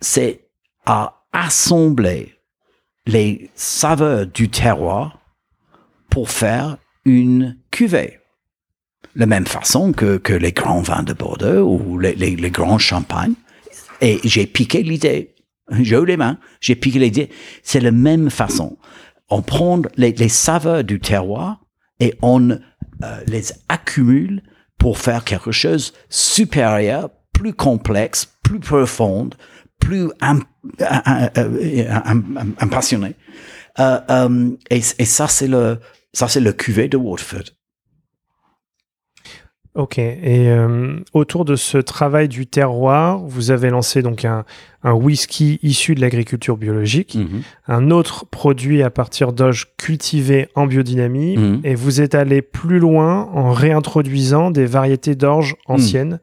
c'est 0.00 0.48
à 0.84 1.24
assembler 1.32 2.34
les 3.06 3.50
saveurs 3.54 4.26
du 4.26 4.48
terroir 4.48 5.18
pour 6.10 6.30
faire 6.30 6.78
une 7.04 7.58
cuvée. 7.70 8.18
De 9.14 9.20
la 9.20 9.26
même 9.26 9.46
façon 9.46 9.92
que, 9.92 10.18
que 10.18 10.32
les 10.32 10.52
grands 10.52 10.80
vins 10.80 11.02
de 11.02 11.12
Bordeaux 11.12 11.66
ou 11.66 11.98
les, 11.98 12.14
les, 12.14 12.36
les 12.36 12.50
grands 12.50 12.78
champagnes. 12.78 13.34
Et 14.00 14.20
j'ai 14.24 14.46
piqué 14.46 14.82
l'idée. 14.82 15.34
J'ai 15.70 15.96
eu 15.96 16.06
les 16.06 16.16
mains, 16.16 16.38
j'ai 16.60 16.76
piqué 16.76 16.98
l'idée. 16.98 17.30
C'est 17.62 17.80
la 17.80 17.90
même 17.90 18.30
façon. 18.30 18.78
On 19.28 19.42
prend 19.42 19.82
les, 19.96 20.12
les 20.12 20.28
saveurs 20.28 20.84
du 20.84 21.00
terroir 21.00 21.60
et 21.98 22.14
on 22.22 22.50
euh, 22.50 22.58
les 23.26 23.52
accumule 23.68 24.42
pour 24.78 24.98
faire 24.98 25.24
quelque 25.24 25.52
chose 25.52 25.92
supérieur, 26.08 27.10
plus 27.32 27.52
complexe, 27.52 28.28
plus 28.42 28.60
profonde, 28.60 29.34
plus 29.80 30.08
impassionné. 32.60 33.14
Euh, 33.78 34.00
euh, 34.10 34.50
et, 34.70 34.76
et, 34.76 35.04
ça, 35.04 35.28
c'est 35.28 35.48
le, 35.48 35.78
ça, 36.12 36.28
c'est 36.28 36.40
le 36.40 36.52
cuvée 36.52 36.88
de 36.88 36.96
Waterford. 36.96 37.55
Ok. 39.76 39.98
Et 39.98 40.16
euh, 40.48 40.96
autour 41.12 41.44
de 41.44 41.54
ce 41.54 41.78
travail 41.78 42.28
du 42.28 42.46
terroir, 42.46 43.18
vous 43.18 43.50
avez 43.50 43.68
lancé 43.70 44.00
donc 44.02 44.24
un, 44.24 44.44
un 44.82 44.92
whisky 44.92 45.58
issu 45.62 45.94
de 45.94 46.00
l'agriculture 46.00 46.56
biologique, 46.56 47.16
Mhm. 47.16 47.42
un 47.68 47.90
autre 47.90 48.24
produit 48.24 48.82
à 48.82 48.88
partir 48.90 49.32
d'orge 49.32 49.66
cultivé 49.76 50.48
en 50.54 50.66
biodynamie, 50.66 51.36
Mhm. 51.36 51.60
et 51.64 51.74
vous 51.74 52.00
êtes 52.00 52.14
allé 52.14 52.40
plus 52.40 52.78
loin 52.78 53.28
en 53.34 53.52
réintroduisant 53.52 54.50
des 54.50 54.64
variétés 54.66 55.14
d'orge 55.14 55.56
anciennes. 55.66 56.20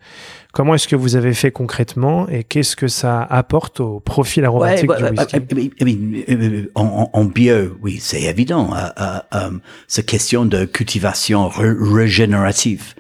Comment 0.54 0.76
est-ce 0.76 0.88
que 0.88 0.96
vous 0.96 1.16
avez 1.16 1.34
fait 1.34 1.52
concrètement 1.52 2.28
et 2.30 2.44
qu'est-ce 2.44 2.76
que 2.76 2.88
ça 2.88 3.22
apporte 3.24 3.80
au 3.80 4.00
profil 4.00 4.46
aromatique 4.46 4.90
Ouais, 4.90 4.98
du 4.98 5.04
ouais, 5.04 5.10
whisky? 5.12 5.38
I 5.80 5.84
mean, 5.84 6.24
euh, 6.30 6.72
en, 6.76 7.10
en 7.12 7.26
bio, 7.26 7.76
oui, 7.82 7.98
c'est 8.00 8.22
évident. 8.24 8.70
Euh, 8.76 8.78
euh, 9.00 9.20
euh, 9.36 9.50
c'est 9.88 10.06
question 10.06 10.46
de 10.46 10.66
cultivation 10.66 11.48
ré- 11.50 11.74
régénérative. 11.80 12.94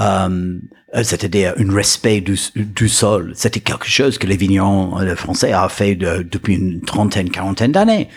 Euh, 0.00 0.58
euh, 0.96 1.02
c'est-à-dire 1.04 1.54
un 1.56 1.72
respect 1.72 2.20
du, 2.20 2.36
du 2.56 2.88
sol. 2.88 3.32
C'était 3.36 3.60
quelque 3.60 3.86
chose 3.86 4.18
que 4.18 4.26
les 4.26 4.36
vignerons 4.36 4.98
euh, 4.98 5.14
français 5.14 5.54
ont 5.54 5.68
fait 5.68 5.94
de- 5.94 6.22
depuis 6.28 6.54
une 6.56 6.80
trentaine, 6.80 7.30
quarantaine 7.30 7.70
d'années. 7.70 8.08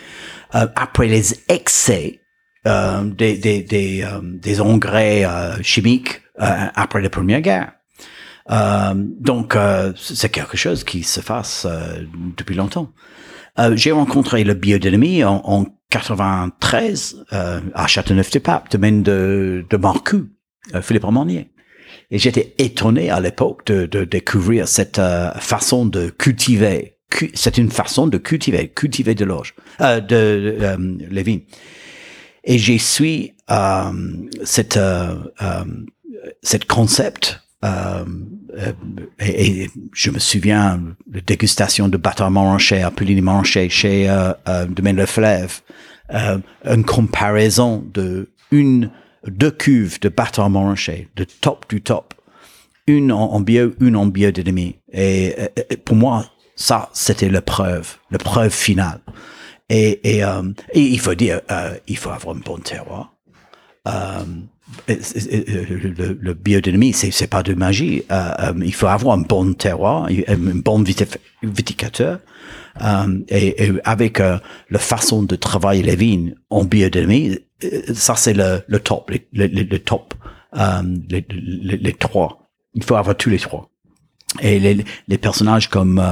Euh, 0.56 0.66
après 0.74 1.06
les 1.06 1.34
excès 1.48 2.20
euh, 2.66 3.04
des, 3.04 3.36
des, 3.38 3.62
des, 3.62 4.02
euh, 4.02 4.20
des 4.22 4.60
engrais 4.60 5.24
chimiques 5.62 6.22
après 6.36 7.00
la 7.00 7.10
Première 7.10 7.40
Guerre. 7.40 7.72
Donc, 8.94 9.56
c'est 9.96 10.28
quelque 10.30 10.56
chose 10.56 10.84
qui 10.84 11.02
se 11.02 11.20
fasse 11.20 11.66
depuis 12.36 12.54
longtemps. 12.54 12.92
J'ai 13.74 13.90
rencontré 13.92 14.44
le 14.44 14.54
biodynamie 14.54 15.24
en, 15.24 15.42
en 15.44 15.66
93 15.90 17.24
euh, 17.32 17.60
à 17.74 17.86
Châteauneuf-du-Pape, 17.86 18.70
domaine 18.70 19.02
de, 19.02 19.66
de 19.68 19.76
Marcoux, 19.76 20.28
Philippe 20.82 21.04
Romanier. 21.04 21.50
Et 22.10 22.18
j'étais 22.18 22.54
étonné 22.58 23.10
à 23.10 23.20
l'époque 23.20 23.66
de, 23.66 23.86
de 23.86 24.04
découvrir 24.04 24.66
cette 24.66 24.98
euh, 24.98 25.30
façon 25.32 25.84
de 25.86 26.08
cultiver. 26.08 26.96
Cu- 27.10 27.30
C'est 27.34 27.58
une 27.58 27.70
façon 27.70 28.06
de 28.06 28.16
cultiver, 28.18 28.68
cultiver 28.68 29.14
de 29.14 29.24
l'orge, 29.24 29.54
euh, 29.80 30.00
de 30.00 30.56
euh, 30.60 30.76
les 31.10 31.22
vignes. 31.22 31.42
Et 32.44 32.56
j'ai 32.58 32.78
su 32.78 33.30
euh, 33.50 33.92
cette 34.44 34.76
euh, 34.78 35.16
euh, 35.42 35.64
cette 36.42 36.64
concept. 36.66 37.40
Euh, 37.64 38.04
et, 39.20 39.62
et 39.64 39.70
je 39.92 40.10
me 40.10 40.18
souviens 40.20 40.80
de 41.08 41.20
dégustation 41.20 41.88
de 41.88 41.96
bâtard 41.96 42.30
Montrachet 42.30 42.82
à 42.82 42.92
Montrachet 43.20 43.68
chez 43.68 44.08
euh, 44.08 44.32
euh, 44.48 44.64
Domaine 44.66 44.96
Le 44.96 45.06
Fleuve, 45.06 45.60
euh, 46.14 46.38
une 46.64 46.84
comparaison 46.84 47.84
de 47.92 48.30
une 48.52 48.90
deux 49.26 49.50
cuves 49.50 50.00
de 50.00 50.08
bâtard 50.08 50.50
Montrachet, 50.50 51.08
de 51.16 51.24
top 51.24 51.66
du 51.68 51.80
top, 51.82 52.14
une 52.86 53.12
en, 53.12 53.40
bio, 53.40 53.72
une 53.80 53.96
en 53.96 54.06
biodynamie. 54.06 54.76
Et, 54.92 55.34
et- 55.70 55.76
pour 55.76 55.96
moi, 55.96 56.24
ça, 56.56 56.88
c'était 56.92 57.28
la 57.28 57.42
preuve, 57.42 57.96
la 58.10 58.18
preuve 58.18 58.50
finale. 58.52 59.00
Et, 59.70 60.00
euh, 60.24 60.42
et 60.72 60.80
il 60.80 60.98
faut 60.98 61.14
dire, 61.14 61.40
euh, 61.50 61.74
il 61.86 61.98
faut 61.98 62.10
avoir 62.10 62.34
un 62.34 62.40
bon 62.40 62.56
terroir. 62.58 63.12
Euh, 63.86 64.24
le, 64.88 66.18
le 66.20 66.34
biodynamie, 66.34 66.92
c'est 66.92 67.10
c'est 67.10 67.26
pas 67.26 67.42
de 67.42 67.54
magie. 67.54 68.02
Euh, 68.10 68.30
euh, 68.40 68.52
il 68.64 68.74
faut 68.74 68.86
avoir 68.86 69.16
un 69.16 69.22
bon 69.22 69.54
terroir, 69.54 70.08
un 70.28 70.36
bon 70.36 70.82
viticulteur, 71.42 72.20
euh, 72.82 73.18
et, 73.28 73.64
et 73.64 73.72
avec 73.84 74.20
euh, 74.20 74.38
la 74.70 74.78
façon 74.78 75.22
de 75.22 75.36
travailler 75.36 75.82
les 75.82 75.96
vignes 75.96 76.34
en 76.50 76.64
biodynamie, 76.64 77.38
euh, 77.64 77.82
ça 77.94 78.14
c'est 78.16 78.34
le, 78.34 78.62
le 78.66 78.80
top, 78.80 79.10
les- 79.10 79.48
le 79.48 79.78
top, 79.78 80.14
les, 81.10 81.26
les, 81.30 81.76
les 81.76 81.92
trois. 81.92 82.48
Il 82.74 82.84
faut 82.84 82.96
avoir 82.96 83.16
tous 83.16 83.30
les 83.30 83.38
trois. 83.38 83.70
Et 84.40 84.58
les, 84.60 84.84
les 85.08 85.18
personnages 85.18 85.68
comme 85.68 86.02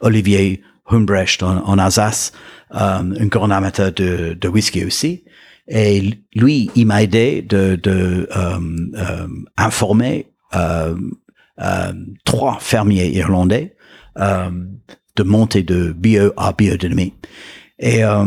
Olivier 0.00 0.62
Humbrecht 0.86 1.42
en, 1.42 1.66
en 1.66 1.78
Alsace, 1.78 2.32
un 2.70 3.26
grand 3.26 3.50
amateur 3.50 3.92
de, 3.92 4.36
de 4.40 4.48
whisky 4.48 4.84
aussi. 4.84 5.24
Et 5.68 6.14
lui, 6.34 6.70
il 6.74 6.86
m'a 6.86 7.02
aidé 7.02 7.42
de, 7.42 7.76
de 7.76 8.28
euh, 8.36 8.58
euh, 8.96 9.28
informer 9.56 10.26
euh, 10.54 10.94
euh, 11.60 11.92
trois 12.24 12.58
fermiers 12.60 13.10
irlandais 13.10 13.76
de 14.16 15.22
monter 15.22 15.62
de 15.62 15.92
bio 15.92 16.32
à 16.36 16.52
biodynamie. 16.52 17.14
Et 17.78 18.04
euh, 18.04 18.24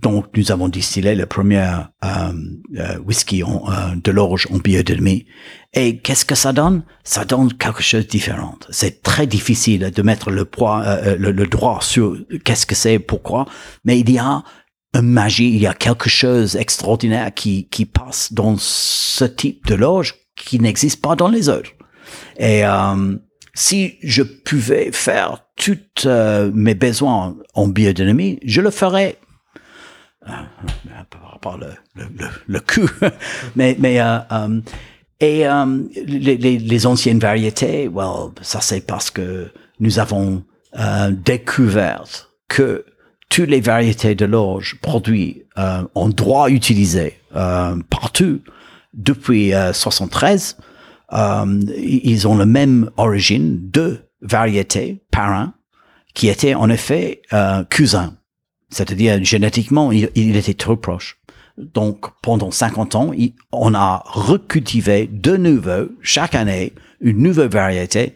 donc, 0.00 0.26
nous 0.36 0.52
avons 0.52 0.68
distillé 0.68 1.14
le 1.14 1.26
premier 1.26 1.66
euh, 2.04 2.98
whisky 3.04 3.42
de 3.42 4.10
l'orge 4.10 4.46
en 4.50 4.58
biodynamie. 4.58 5.26
Et 5.74 5.98
qu'est-ce 5.98 6.24
que 6.24 6.34
ça 6.34 6.52
donne? 6.52 6.84
Ça 7.04 7.24
donne 7.24 7.52
quelque 7.54 7.82
chose 7.82 8.04
de 8.04 8.08
différent. 8.08 8.56
C'est 8.70 9.02
très 9.02 9.26
difficile 9.26 9.90
de 9.90 10.02
mettre 10.02 10.30
le 10.30 10.44
poids, 10.46 11.00
le, 11.18 11.32
le, 11.32 11.46
droit 11.46 11.80
sur 11.82 12.16
qu'est-ce 12.44 12.64
que 12.66 12.74
c'est, 12.74 12.98
pourquoi. 12.98 13.46
Mais 13.84 14.00
il 14.00 14.10
y 14.10 14.18
a 14.18 14.42
une 14.94 15.02
magie, 15.02 15.48
il 15.48 15.60
y 15.60 15.66
a 15.66 15.74
quelque 15.74 16.08
chose 16.08 16.52
d'extraordinaire 16.52 17.32
qui, 17.34 17.68
qui 17.68 17.84
passe 17.84 18.32
dans 18.32 18.56
ce 18.58 19.24
type 19.24 19.66
de 19.66 19.74
l'orge 19.74 20.14
qui 20.36 20.58
n'existe 20.58 21.02
pas 21.02 21.16
dans 21.16 21.28
les 21.28 21.48
autres. 21.48 21.70
Et 22.38 22.62
si 23.56 23.96
je 24.02 24.22
pouvais 24.22 24.92
faire 24.92 25.46
tous 25.56 25.78
euh, 26.04 26.50
mes 26.54 26.74
besoins 26.74 27.36
en 27.54 27.66
biodynamie, 27.66 28.38
je 28.44 28.60
le 28.60 28.70
ferais. 28.70 29.16
Euh, 30.28 30.32
par 31.10 31.32
rapport 31.32 31.58
le, 31.58 31.68
le, 31.94 32.06
le, 32.46 32.60
cul. 32.60 32.88
mais, 33.56 33.76
mais 33.78 34.00
euh, 34.00 34.18
euh 34.30 34.60
et 35.18 35.48
euh, 35.48 35.82
les, 36.04 36.36
les, 36.36 36.58
les, 36.58 36.86
anciennes 36.86 37.18
variétés, 37.18 37.88
well, 37.88 38.32
ça 38.42 38.60
c'est 38.60 38.82
parce 38.82 39.10
que 39.10 39.50
nous 39.80 39.98
avons 39.98 40.44
découvert 41.10 42.04
que 42.48 42.84
toutes 43.36 43.50
les 43.50 43.60
variétés 43.60 44.14
de 44.14 44.24
l'orge 44.24 44.78
produites 44.80 45.44
ont 45.94 46.08
droit 46.08 46.48
utiliser 46.48 47.20
partout 47.90 48.40
depuis 48.94 49.52
73 49.72 50.56
euh, 51.12 51.60
ils 51.76 52.26
ont 52.26 52.36
la 52.36 52.46
même 52.46 52.90
origine, 52.96 53.58
deux 53.70 54.00
variétés 54.22 55.02
parents 55.10 55.52
qui 56.14 56.28
étaient 56.28 56.54
en 56.54 56.68
effet 56.70 57.22
euh, 57.32 57.62
cousins. 57.64 58.16
C'est-à-dire 58.70 59.22
génétiquement, 59.22 59.92
ils 59.92 60.10
il 60.14 60.36
étaient 60.36 60.54
trop 60.54 60.76
proches. 60.76 61.18
Donc 61.58 62.06
pendant 62.22 62.50
50 62.50 62.94
ans, 62.96 63.12
on 63.52 63.74
a 63.74 64.02
recultivé 64.06 65.08
de 65.10 65.36
nouveau 65.36 65.88
chaque 66.02 66.34
année 66.34 66.72
une 67.00 67.22
nouvelle 67.22 67.50
variété. 67.50 68.14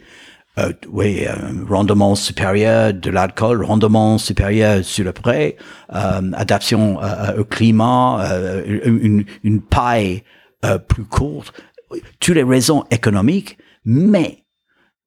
Euh, 0.58 0.72
oui, 0.88 1.26
euh, 1.26 1.34
rendement 1.68 2.14
supérieur 2.14 2.92
de 2.92 3.10
l'alcool, 3.10 3.64
rendement 3.64 4.18
supérieur 4.18 4.84
sur 4.84 5.04
le 5.04 5.12
pré, 5.12 5.56
euh, 5.94 6.32
adaptation 6.34 6.98
au 7.38 7.44
climat, 7.44 8.28
une, 8.66 9.24
une 9.44 9.62
paille 9.62 10.22
plus 10.88 11.04
courte 11.04 11.54
toutes 12.20 12.34
les 12.34 12.42
raisons 12.42 12.84
économiques, 12.90 13.58
mais 13.84 14.44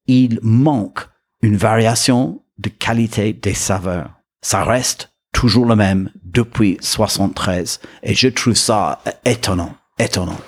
il 0.07 0.39
manque 0.41 1.07
une 1.41 1.57
variation 1.57 2.41
de 2.57 2.69
qualité 2.69 3.33
des 3.33 3.53
saveurs. 3.53 4.11
Ça 4.41 4.63
reste 4.63 5.13
toujours 5.31 5.65
le 5.65 5.75
même 5.75 6.09
depuis 6.23 6.77
73 6.81 7.79
et 8.03 8.13
je 8.13 8.27
trouve 8.27 8.55
ça 8.55 9.01
étonnant, 9.25 9.75
étonnant. 9.99 10.39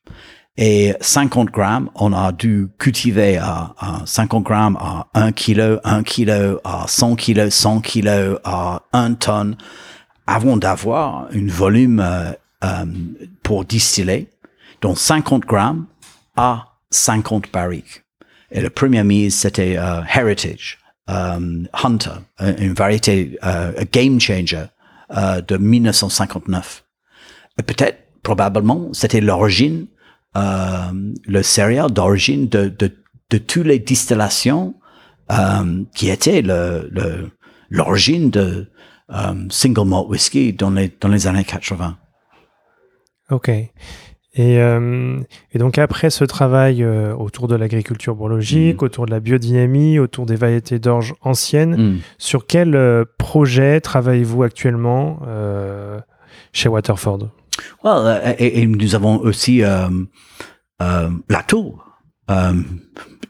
Et 0.57 0.94
50 1.00 1.50
grammes, 1.50 1.90
on 1.94 2.12
a 2.12 2.33
dû 2.33 2.66
cultiver 2.79 3.38
à, 3.38 3.74
50 4.05 4.44
grammes 4.44 4.76
à 4.79 5.07
1 5.14 5.33
kilo, 5.33 5.79
1 5.85 6.03
kilo, 6.03 6.61
à 6.64 6.85
100 6.87 7.16
kilos, 7.16 7.55
100 7.55 7.81
kilos, 7.81 8.38
à 8.44 8.83
1 8.92 9.14
tonne, 9.14 9.57
avant 10.26 10.59
d'avoir 10.59 11.29
un 11.33 11.48
volume 11.48 12.00
euh, 12.00 12.33
euh, 12.62 12.85
pour 13.42 13.64
distiller, 13.64 14.29
donc 14.83 14.98
50 14.98 15.46
grammes 15.46 15.87
à 16.37 16.66
50 16.90 17.50
barriques. 17.50 18.03
Et 18.53 18.61
le 18.61 18.68
premier 18.68 19.03
mise, 19.03 19.35
c'était 19.37 19.79
euh, 19.79 20.03
Heritage, 21.11 21.68
Hunter, 21.85 22.11
une 22.59 22.75
variété, 22.75 23.38
un 23.42 23.73
game 23.92 24.20
changer 24.20 24.64
de 25.11 25.57
1959. 25.57 26.85
Et 27.59 27.62
peut-être, 27.62 27.99
probablement, 28.23 28.92
c'était 28.92 29.20
l'origine 29.20 29.87
euh, 30.37 30.92
le 31.27 31.42
céréal 31.42 31.90
d'origine 31.90 32.49
de, 32.49 32.68
toutes 33.38 33.66
les 33.66 33.81
distillations 33.81 34.75
euh, 35.33 35.85
qui 35.94 36.09
étaient 36.09 36.42
l'origine 37.70 38.31
de 38.31 38.70
single 39.51 39.88
malt 39.88 40.07
whisky 40.09 40.53
dans 40.53 40.70
les, 40.70 40.96
dans 41.01 41.09
les 41.09 41.27
années 41.27 41.44
80. 41.44 41.99
Ok. 43.31 43.51
Et, 44.34 44.58
et, 44.58 45.58
donc 45.58 45.78
après 45.78 46.08
ce 46.08 46.24
travail 46.24 46.84
autour 46.84 47.48
de 47.48 47.56
l'agriculture 47.56 48.14
biologique, 48.14 48.80
mm. 48.80 48.84
autour 48.84 49.06
de 49.06 49.10
la 49.10 49.18
biodynamie, 49.18 49.98
autour 49.98 50.24
des 50.24 50.36
variétés 50.36 50.78
d'orge 50.78 51.14
anciennes, 51.20 51.94
mm. 51.94 51.98
sur 52.16 52.46
quel 52.46 52.78
projet 53.18 53.80
travaillez-vous 53.80 54.44
actuellement 54.44 55.20
chez 56.52 56.68
Waterford? 56.68 57.30
Well, 57.84 58.36
et, 58.38 58.62
et, 58.62 58.66
nous 58.66 58.94
avons 58.94 59.18
aussi 59.18 59.62
euh, 59.62 59.88
euh, 60.82 61.10
la 61.28 61.42
tour. 61.42 61.84
Euh, 62.30 62.52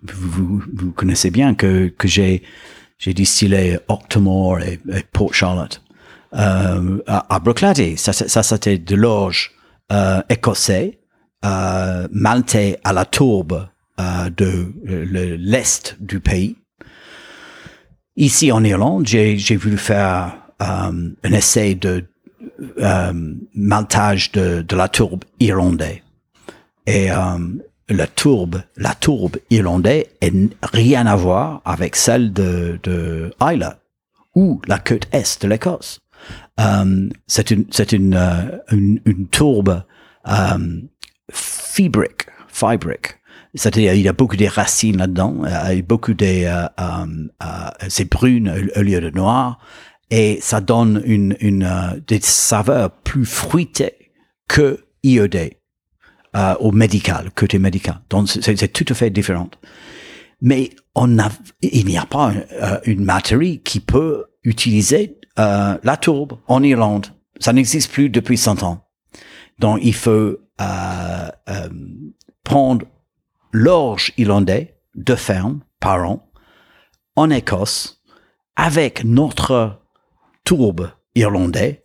vous, 0.02 0.62
vous, 0.74 0.92
connaissez 0.92 1.30
bien 1.30 1.54
que, 1.54 1.88
que 1.88 2.08
j'ai 2.08 2.42
j'ai 2.98 3.14
distillé 3.14 3.78
Octomore 3.88 4.60
et, 4.60 4.78
et, 4.92 5.02
Port 5.10 5.32
Charlotte 5.32 5.82
euh, 6.34 6.98
à, 7.06 7.34
à 7.34 7.38
Brooklady. 7.38 7.96
Ça, 7.96 8.12
ça 8.12 8.42
c'était 8.42 8.78
de 8.78 8.94
l'orge 8.94 9.52
euh, 9.52 9.59
écossais, 10.28 11.00
euh, 11.44 12.06
maltais 12.12 12.78
à 12.84 12.92
la 12.92 13.04
tourbe 13.04 13.68
euh, 13.98 14.30
de 14.30 15.36
l'est 15.38 15.96
du 16.00 16.20
pays. 16.20 16.56
Ici 18.16 18.52
en 18.52 18.62
Irlande, 18.64 19.06
j'ai 19.06 19.56
voulu 19.56 19.78
faire 19.78 20.36
un 20.58 20.92
essai 21.24 21.74
de 21.74 22.04
euh, 22.78 23.12
maltage 23.54 24.32
de, 24.32 24.62
de, 24.62 24.76
la 24.76 24.88
tourbe 24.88 25.24
irlandaise. 25.38 26.00
Et 26.86 27.10
euh, 27.10 27.38
la 27.88 28.06
tourbe, 28.06 28.62
la 28.76 28.94
tourbe 28.94 29.36
irlandaise 29.48 30.04
n'a 30.22 30.48
rien 30.62 31.06
à 31.06 31.16
voir 31.16 31.62
avec 31.64 31.96
celle 31.96 32.32
de, 32.32 32.78
de 32.82 33.32
ou 34.34 34.60
la 34.66 34.78
côte 34.78 35.08
est 35.12 35.42
de 35.42 35.48
l'Écosse. 35.48 35.98
Euh, 36.60 37.08
c'est 37.26 37.50
une, 37.50 37.66
c'est 37.70 37.92
une, 37.92 38.14
euh, 38.14 38.58
une, 38.70 39.00
une, 39.04 39.26
tourbe 39.28 39.82
euh, 40.28 40.80
fibrique, 41.32 42.26
fibrique. 42.48 43.16
C'est-à-dire, 43.54 43.94
il 43.94 44.02
y 44.02 44.08
a 44.08 44.12
beaucoup 44.12 44.36
de 44.36 44.46
racines 44.46 44.98
là-dedans, 44.98 45.42
a 45.44 45.74
beaucoup 45.82 46.14
de, 46.14 46.44
euh, 46.46 46.66
c'est 47.88 48.08
brune 48.08 48.70
au 48.76 48.82
lieu 48.82 49.00
de 49.00 49.10
noir, 49.10 49.58
et 50.10 50.38
ça 50.40 50.60
donne 50.60 51.02
une, 51.04 51.36
une 51.40 51.62
euh, 51.62 52.00
des 52.06 52.20
saveurs 52.20 52.90
plus 52.90 53.24
fruitées 53.24 54.12
que 54.48 54.84
iodées 55.02 55.58
euh, 56.36 56.54
au 56.60 56.72
médical, 56.72 57.30
côté 57.34 57.58
médical. 57.58 58.00
Donc 58.10 58.28
c'est 58.28 58.72
tout 58.72 58.86
à 58.88 58.94
fait 58.94 59.10
différent. 59.10 59.50
Mais 60.42 60.70
on 60.94 61.18
a, 61.18 61.30
il 61.62 61.86
n'y 61.86 61.98
a 61.98 62.06
pas 62.06 62.32
euh, 62.32 62.78
une 62.84 63.04
matière 63.04 63.40
qui 63.64 63.80
peut 63.80 64.24
utiliser 64.42 65.18
euh, 65.38 65.78
la 65.82 65.96
tourbe 65.96 66.38
en 66.46 66.62
Irlande. 66.62 67.06
Ça 67.38 67.52
n'existe 67.52 67.92
plus 67.92 68.10
depuis 68.10 68.36
100 68.36 68.62
ans. 68.62 68.84
Donc 69.58 69.80
il 69.82 69.94
faut 69.94 70.36
euh, 70.60 71.30
prendre 72.44 72.86
l'orge 73.52 74.12
irlandais 74.16 74.76
de 74.94 75.14
ferme 75.14 75.60
par 75.78 76.08
an 76.08 76.30
en 77.16 77.30
Écosse 77.30 78.02
avec 78.56 79.04
notre 79.04 79.80
tourbe 80.44 80.90
irlandais 81.14 81.82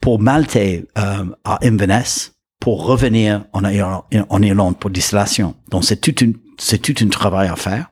pour 0.00 0.20
malter 0.20 0.86
euh, 0.98 1.24
à 1.44 1.58
Inverness 1.64 2.34
pour 2.60 2.86
revenir 2.86 3.44
en, 3.52 4.42
Irlande 4.42 4.78
pour 4.78 4.90
distillation. 4.90 5.54
Donc 5.70 5.84
c'est 5.84 5.96
tout 6.00 6.24
une 6.24 6.38
un 6.58 7.08
travail 7.08 7.48
à 7.48 7.56
faire, 7.56 7.90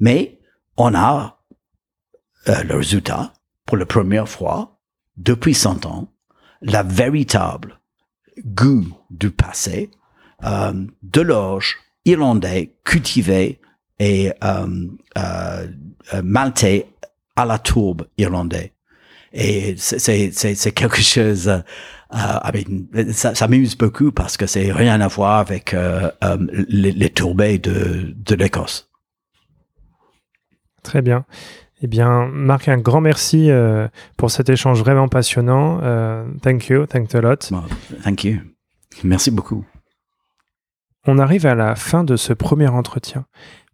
mais 0.00 0.38
on 0.76 0.94
a 0.94 1.40
euh, 2.48 2.62
le 2.62 2.76
résultat 2.76 3.32
pour 3.66 3.76
la 3.76 3.86
première 3.86 4.28
fois 4.28 4.78
depuis 5.16 5.54
100 5.54 5.86
ans 5.86 6.08
la 6.62 6.82
véritable 6.82 7.80
goût 8.44 8.86
du 9.10 9.30
passé 9.30 9.90
euh, 10.44 10.72
de 11.02 11.20
l'orge 11.20 11.76
irlandais 12.04 12.74
cultivé 12.84 13.60
et 13.98 14.32
euh, 14.44 14.88
euh, 15.18 15.66
maltais 16.22 16.86
à 17.34 17.44
la 17.44 17.58
tourbe 17.58 18.06
irlandais. 18.16 18.72
Et 19.32 19.74
c'est 19.76 20.72
quelque 20.72 21.02
chose, 21.02 21.48
euh, 21.48 21.60
euh 22.14 23.12
ça, 23.12 23.34
ça 23.34 23.48
m'amuse 23.48 23.76
beaucoup 23.76 24.12
parce 24.12 24.36
que 24.36 24.46
c'est 24.46 24.72
rien 24.72 25.00
à 25.00 25.08
voir 25.08 25.38
avec 25.40 25.74
euh, 25.74 26.10
euh, 26.24 26.38
les, 26.68 26.92
les 26.92 27.10
tourbés 27.10 27.58
de, 27.58 28.14
de 28.16 28.34
l'Écosse. 28.34 28.90
Très 30.82 31.02
bien. 31.02 31.26
Eh 31.86 31.88
bien, 31.88 32.26
Marc, 32.32 32.66
un 32.66 32.78
grand 32.78 33.00
merci 33.00 33.48
euh, 33.48 33.86
pour 34.16 34.32
cet 34.32 34.48
échange 34.48 34.80
vraiment 34.80 35.06
passionnant. 35.06 35.78
Euh, 35.84 36.24
thank 36.42 36.66
you, 36.66 36.84
thanks 36.84 37.14
a 37.14 37.20
lot. 37.20 37.48
thank 38.02 38.24
you. 38.24 38.38
Merci 39.04 39.30
beaucoup. 39.30 39.64
On 41.06 41.20
arrive 41.20 41.46
à 41.46 41.54
la 41.54 41.76
fin 41.76 42.02
de 42.02 42.16
ce 42.16 42.32
premier 42.32 42.66
entretien. 42.66 43.26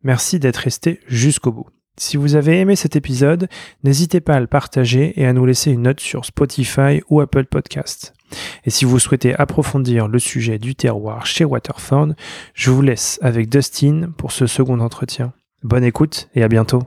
Merci 0.02 0.38
d'être 0.38 0.58
resté 0.58 1.00
jusqu'au 1.06 1.52
bout. 1.52 1.66
Si 1.96 2.18
vous 2.18 2.34
avez 2.34 2.60
aimé 2.60 2.76
cet 2.76 2.96
épisode, 2.96 3.48
n'hésitez 3.82 4.20
pas 4.20 4.34
à 4.34 4.40
le 4.40 4.46
partager 4.46 5.18
et 5.18 5.24
à 5.24 5.32
nous 5.32 5.46
laisser 5.46 5.70
une 5.70 5.84
note 5.84 6.00
sur 6.00 6.26
Spotify 6.26 7.00
ou 7.08 7.22
Apple 7.22 7.46
Podcast. 7.46 8.12
Et 8.66 8.70
si 8.70 8.84
vous 8.84 8.98
souhaitez 8.98 9.34
approfondir 9.36 10.06
le 10.06 10.18
sujet 10.18 10.58
du 10.58 10.74
terroir 10.74 11.24
chez 11.24 11.46
Waterford, 11.46 12.08
je 12.52 12.70
vous 12.70 12.82
laisse 12.82 13.18
avec 13.22 13.48
Dustin 13.48 14.10
pour 14.18 14.32
ce 14.32 14.46
second 14.46 14.80
entretien. 14.80 15.32
Bonne 15.62 15.84
écoute 15.84 16.28
et 16.34 16.42
à 16.42 16.48
bientôt. 16.48 16.82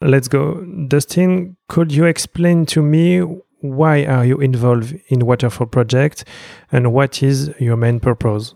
Let's 0.00 0.28
go. 0.28 0.64
Dustin, 0.86 1.56
could 1.68 1.92
you 1.92 2.04
explain 2.04 2.66
to 2.66 2.82
me 2.82 3.20
why 3.60 4.04
are 4.04 4.24
you 4.24 4.38
involved 4.38 4.94
in 5.08 5.26
Waterford 5.26 5.72
project 5.72 6.24
and 6.70 6.92
what 6.92 7.22
is 7.22 7.52
your 7.58 7.76
main 7.76 7.98
purpose? 7.98 8.54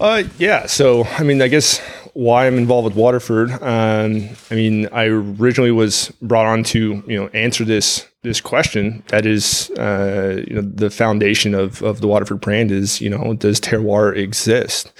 Uh, 0.00 0.24
yeah. 0.38 0.66
So, 0.66 1.04
I 1.04 1.22
mean, 1.22 1.40
I 1.40 1.46
guess 1.46 1.80
why 2.14 2.46
I'm 2.46 2.58
involved 2.58 2.86
with 2.86 2.96
Waterford. 2.96 3.52
Um, 3.62 4.28
I 4.50 4.54
mean, 4.54 4.88
I 4.92 5.04
originally 5.04 5.70
was 5.70 6.12
brought 6.20 6.46
on 6.46 6.64
to 6.64 7.02
you 7.06 7.16
know 7.16 7.28
answer 7.28 7.64
this 7.64 8.06
this 8.22 8.40
question. 8.40 9.02
That 9.08 9.26
is, 9.26 9.70
uh, 9.78 10.42
you 10.46 10.56
know, 10.56 10.62
the 10.62 10.90
foundation 10.90 11.54
of 11.54 11.82
of 11.82 12.00
the 12.00 12.08
Waterford 12.08 12.40
brand 12.40 12.70
is 12.70 13.00
you 13.00 13.08
know, 13.08 13.34
does 13.34 13.60
terroir 13.60 14.14
exist? 14.16 14.92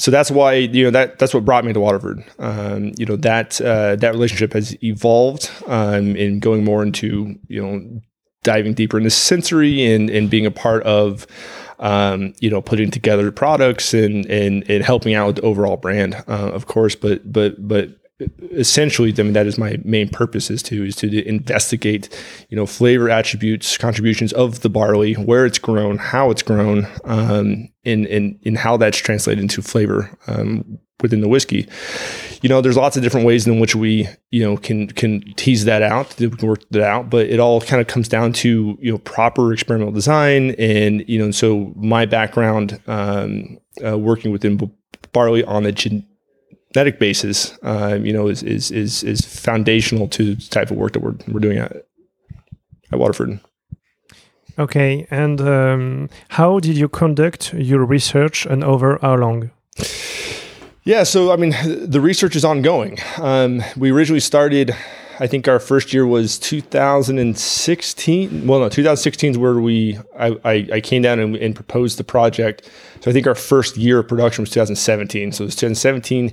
So 0.00 0.10
that's 0.10 0.30
why 0.30 0.54
you 0.54 0.84
know 0.84 0.90
that 0.92 1.18
that's 1.18 1.34
what 1.34 1.44
brought 1.44 1.62
me 1.66 1.74
to 1.74 1.80
Waterford. 1.80 2.24
Um, 2.38 2.92
you 2.96 3.04
know 3.04 3.16
that 3.16 3.60
uh, 3.60 3.96
that 3.96 4.12
relationship 4.12 4.54
has 4.54 4.74
evolved 4.82 5.50
um, 5.66 6.16
in 6.16 6.40
going 6.40 6.64
more 6.64 6.82
into 6.82 7.38
you 7.48 7.62
know 7.62 8.00
diving 8.42 8.72
deeper 8.72 8.96
into 8.96 9.10
sensory 9.10 9.84
and 9.92 10.08
and 10.08 10.30
being 10.30 10.46
a 10.46 10.50
part 10.50 10.82
of 10.84 11.26
um, 11.80 12.32
you 12.40 12.48
know 12.48 12.62
putting 12.62 12.90
together 12.90 13.30
products 13.30 13.92
and 13.92 14.24
and 14.24 14.64
and 14.70 14.82
helping 14.82 15.12
out 15.12 15.26
with 15.26 15.36
the 15.36 15.42
overall 15.42 15.76
brand, 15.76 16.14
uh, 16.26 16.50
of 16.50 16.66
course. 16.66 16.96
But 16.96 17.30
but 17.30 17.68
but 17.68 17.90
essentially, 18.52 19.14
I 19.18 19.22
mean, 19.22 19.32
that 19.32 19.46
is 19.46 19.58
my 19.58 19.78
main 19.84 20.08
purpose 20.08 20.50
is 20.50 20.62
to 20.64 20.84
is 20.84 20.96
to 20.96 21.28
investigate, 21.28 22.08
you 22.48 22.56
know, 22.56 22.66
flavor 22.66 23.10
attributes, 23.10 23.78
contributions 23.78 24.32
of 24.32 24.60
the 24.60 24.70
barley, 24.70 25.14
where 25.14 25.46
it's 25.46 25.58
grown, 25.58 25.98
how 25.98 26.30
it's 26.30 26.42
grown, 26.42 26.86
um, 27.04 27.68
and 27.84 28.06
and 28.06 28.38
and 28.44 28.58
how 28.58 28.76
that's 28.76 28.98
translated 28.98 29.42
into 29.42 29.62
flavor 29.62 30.10
um, 30.26 30.78
within 31.02 31.20
the 31.20 31.28
whiskey. 31.28 31.66
You 32.42 32.48
know, 32.48 32.60
there's 32.60 32.76
lots 32.76 32.96
of 32.96 33.02
different 33.02 33.26
ways 33.26 33.46
in 33.46 33.60
which 33.60 33.74
we, 33.74 34.08
you 34.30 34.42
know, 34.42 34.56
can 34.56 34.88
can 34.88 35.22
tease 35.36 35.64
that 35.64 35.82
out, 35.82 36.18
we 36.18 36.30
can 36.30 36.48
work 36.48 36.68
that 36.70 36.82
out, 36.82 37.10
but 37.10 37.26
it 37.26 37.40
all 37.40 37.60
kind 37.60 37.80
of 37.80 37.86
comes 37.86 38.08
down 38.08 38.32
to 38.34 38.78
you 38.80 38.92
know 38.92 38.98
proper 38.98 39.52
experimental 39.52 39.92
design, 39.92 40.50
and 40.52 41.04
you 41.08 41.18
know, 41.18 41.24
and 41.26 41.34
so 41.34 41.72
my 41.76 42.06
background 42.06 42.80
um, 42.86 43.58
uh, 43.84 43.98
working 43.98 44.32
within 44.32 44.70
barley 45.12 45.44
on 45.44 45.64
the 45.64 45.72
genetic 46.72 46.98
basis, 46.98 47.58
uh, 47.62 47.98
you 48.00 48.12
know, 48.12 48.28
is, 48.28 48.42
is 48.42 48.70
is 48.70 49.02
is 49.02 49.20
foundational 49.20 50.08
to 50.08 50.34
the 50.34 50.48
type 50.48 50.70
of 50.70 50.76
work 50.76 50.92
that 50.92 51.02
we're 51.02 51.16
we're 51.28 51.40
doing 51.40 51.58
at 51.58 51.86
at 52.92 52.98
Waterford. 52.98 53.40
Okay, 54.58 55.06
and 55.10 55.40
um, 55.40 56.10
how 56.28 56.60
did 56.60 56.76
you 56.76 56.88
conduct 56.88 57.54
your 57.54 57.84
research, 57.84 58.46
and 58.46 58.62
over 58.62 58.98
how 59.00 59.16
long? 59.16 59.50
Yeah, 60.84 61.04
so 61.04 61.32
I 61.32 61.36
mean, 61.36 61.54
the 61.90 62.00
research 62.00 62.36
is 62.36 62.44
ongoing. 62.44 62.98
Um, 63.18 63.62
we 63.76 63.90
originally 63.90 64.20
started. 64.20 64.74
I 65.20 65.26
think 65.26 65.46
our 65.46 65.60
first 65.60 65.92
year 65.92 66.06
was 66.06 66.38
2016. 66.38 68.46
Well, 68.46 68.60
no, 68.60 68.68
2016 68.68 69.32
is 69.32 69.38
where 69.38 69.60
we 69.60 69.98
I, 70.18 70.36
I, 70.44 70.68
I 70.72 70.80
came 70.80 71.02
down 71.02 71.20
and, 71.20 71.36
and, 71.36 71.54
proposed 71.54 71.98
the 71.98 72.04
project. 72.04 72.68
So 73.00 73.10
I 73.10 73.14
think 73.14 73.26
our 73.26 73.34
first 73.34 73.76
year 73.76 73.98
of 73.98 74.08
production 74.08 74.42
was 74.42 74.50
2017. 74.50 75.32
So 75.32 75.44
it 75.44 75.46
was 75.46 75.56
2017 75.56 76.32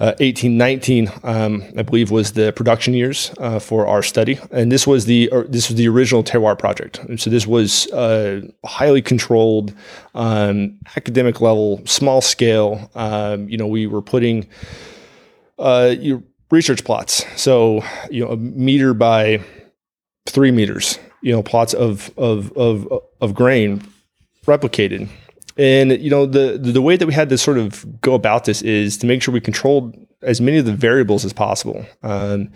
uh, 0.00 0.14
18, 0.18 0.56
19, 0.56 1.12
um, 1.24 1.62
I 1.76 1.82
believe, 1.82 2.10
was 2.10 2.32
the 2.32 2.52
production 2.54 2.94
years 2.94 3.32
uh, 3.38 3.58
for 3.58 3.86
our 3.86 4.02
study, 4.02 4.40
and 4.50 4.72
this 4.72 4.86
was 4.86 5.04
the 5.04 5.30
this 5.46 5.68
was 5.68 5.76
the 5.76 5.86
original 5.88 6.24
terroir 6.24 6.58
project. 6.58 6.98
And 7.00 7.20
so 7.20 7.28
this 7.28 7.46
was 7.46 7.86
uh, 7.92 8.40
highly 8.64 9.02
controlled, 9.02 9.74
um, 10.14 10.78
academic 10.96 11.42
level, 11.42 11.82
small 11.84 12.22
scale. 12.22 12.90
Um, 12.94 13.46
you 13.50 13.58
know, 13.58 13.66
we 13.66 13.86
were 13.86 14.00
putting 14.00 14.48
uh, 15.58 15.94
research 16.50 16.84
plots, 16.84 17.24
so 17.40 17.82
you 18.10 18.24
know, 18.24 18.32
a 18.32 18.36
meter 18.36 18.94
by 18.94 19.42
three 20.26 20.50
meters, 20.50 20.98
you 21.22 21.32
know, 21.32 21.42
plots 21.42 21.74
of 21.74 22.10
of 22.16 22.52
of 22.56 22.88
of 23.20 23.34
grain 23.34 23.82
replicated 24.46 25.08
and 25.60 26.00
you 26.00 26.08
know 26.08 26.26
the 26.26 26.58
the 26.58 26.80
way 26.80 26.96
that 26.96 27.06
we 27.06 27.12
had 27.12 27.28
to 27.28 27.38
sort 27.38 27.58
of 27.58 28.00
go 28.00 28.14
about 28.14 28.44
this 28.44 28.62
is 28.62 28.96
to 28.98 29.06
make 29.06 29.22
sure 29.22 29.32
we 29.32 29.40
controlled 29.40 29.94
as 30.22 30.40
many 30.40 30.58
of 30.58 30.64
the 30.64 30.72
variables 30.72 31.24
as 31.24 31.32
possible. 31.32 31.84
Um, 32.02 32.50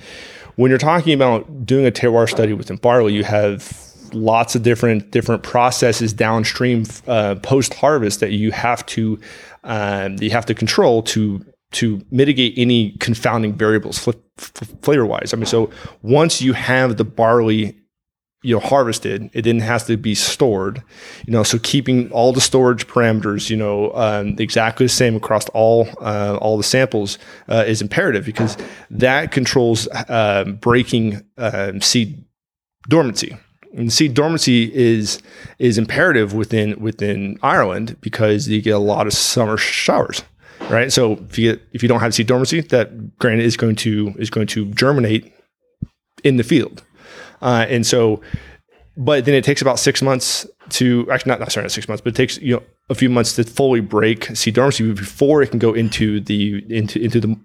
when 0.57 0.71
you're 0.71 0.79
talking 0.79 1.13
about 1.13 1.67
doing 1.67 1.87
a 1.87 1.91
terroir 1.91 2.29
study 2.29 2.53
within 2.53 2.77
barley, 2.77 3.13
you 3.13 3.25
have 3.25 3.79
lots 4.13 4.55
of 4.55 4.63
different 4.63 5.11
different 5.11 5.43
processes 5.43 6.13
downstream 6.13 6.85
uh, 7.07 7.35
post 7.37 7.75
harvest 7.75 8.21
that 8.21 8.31
you 8.31 8.53
have 8.53 8.87
to 8.87 9.19
um, 9.65 10.17
you 10.21 10.31
have 10.31 10.47
to 10.47 10.55
control 10.55 11.03
to 11.03 11.45
to 11.75 12.01
mitigate 12.11 12.55
any 12.57 12.93
confounding 12.99 13.55
variables 13.55 13.99
fl- 13.99 14.13
flavor 14.37 15.07
wise. 15.07 15.33
I 15.33 15.37
mean, 15.37 15.47
so 15.47 15.71
once 16.03 16.41
you 16.41 16.53
have 16.53 16.97
the 16.97 17.05
barley 17.05 17.77
you 18.45 18.55
know 18.55 18.61
harvested 18.61 19.31
it 19.33 19.43
then 19.43 19.59
has 19.59 19.87
to 19.87 19.97
be 19.97 20.15
stored 20.15 20.83
you 21.27 21.33
know 21.33 21.43
so 21.43 21.59
keeping 21.61 22.13
all 22.13 22.31
the 22.31 22.43
storage 22.43 22.87
parameters 22.87 23.49
you 23.49 23.57
know 23.57 23.91
um, 23.95 24.37
exactly 24.39 24.85
the 24.85 24.93
same 24.93 25.17
across 25.17 25.49
all 25.49 25.89
uh, 26.03 26.37
all 26.43 26.59
the 26.59 26.63
samples 26.63 27.19
uh, 27.49 27.65
is 27.67 27.81
imperative 27.81 28.27
because 28.27 28.59
that 28.91 29.33
controls 29.33 29.89
uh, 29.89 30.45
breaking 30.61 31.23
um, 31.39 31.81
seed 31.81 32.23
dormancy 32.87 33.35
and 33.75 33.93
seed 33.93 34.15
dormancy 34.15 34.71
is 34.75 35.21
is 35.59 35.79
imperative 35.79 36.35
within 36.35 36.79
within 36.79 37.39
Ireland 37.43 37.97
because 38.01 38.47
you 38.47 38.63
get 38.63 38.71
a 38.71 38.79
lot 38.79 39.07
of 39.07 39.13
summer 39.13 39.57
showers 39.57 40.23
right 40.75 40.93
so 40.93 41.13
if 41.31 41.39
you 41.39 41.59
if 41.73 41.83
you 41.83 41.89
don't 41.89 42.01
have 42.01 42.15
seed 42.15 42.27
dormancy 42.27 42.61
that 42.61 43.19
grain 43.19 43.41
is 43.41 43.57
going 43.57 43.77
to 43.77 44.15
is 44.19 44.31
going 44.31 44.47
to 44.47 44.67
germinate 44.73 45.33
in 46.23 46.37
the 46.37 46.43
field 46.43 46.83
uh, 47.45 47.67
and 47.69 47.87
so, 47.87 48.21
but 48.97 49.27
then 49.27 49.35
it 49.35 49.45
takes 49.45 49.61
about 49.61 49.79
six 49.79 50.01
months 50.01 50.47
to 50.71 51.07
actually 51.13 51.31
not, 51.31 51.41
not 51.41 51.53
sorry, 51.53 51.65
not 51.65 51.73
six 51.73 51.87
months, 51.89 52.01
but 52.01 52.15
it 52.15 52.17
takes 52.17 52.39
you 52.39 52.55
know 52.55 52.63
a 52.89 52.95
few 52.95 53.11
months 53.11 53.37
to 53.37 53.45
fully 53.45 53.81
break 53.81 54.35
seed 54.35 54.55
dormancy 54.55 54.91
before 54.93 55.43
it 55.43 55.51
can 55.51 55.59
go 55.59 55.75
into 55.75 56.21
the 56.21 56.65
into 56.75 56.99
into 57.01 57.21
the 57.21 57.39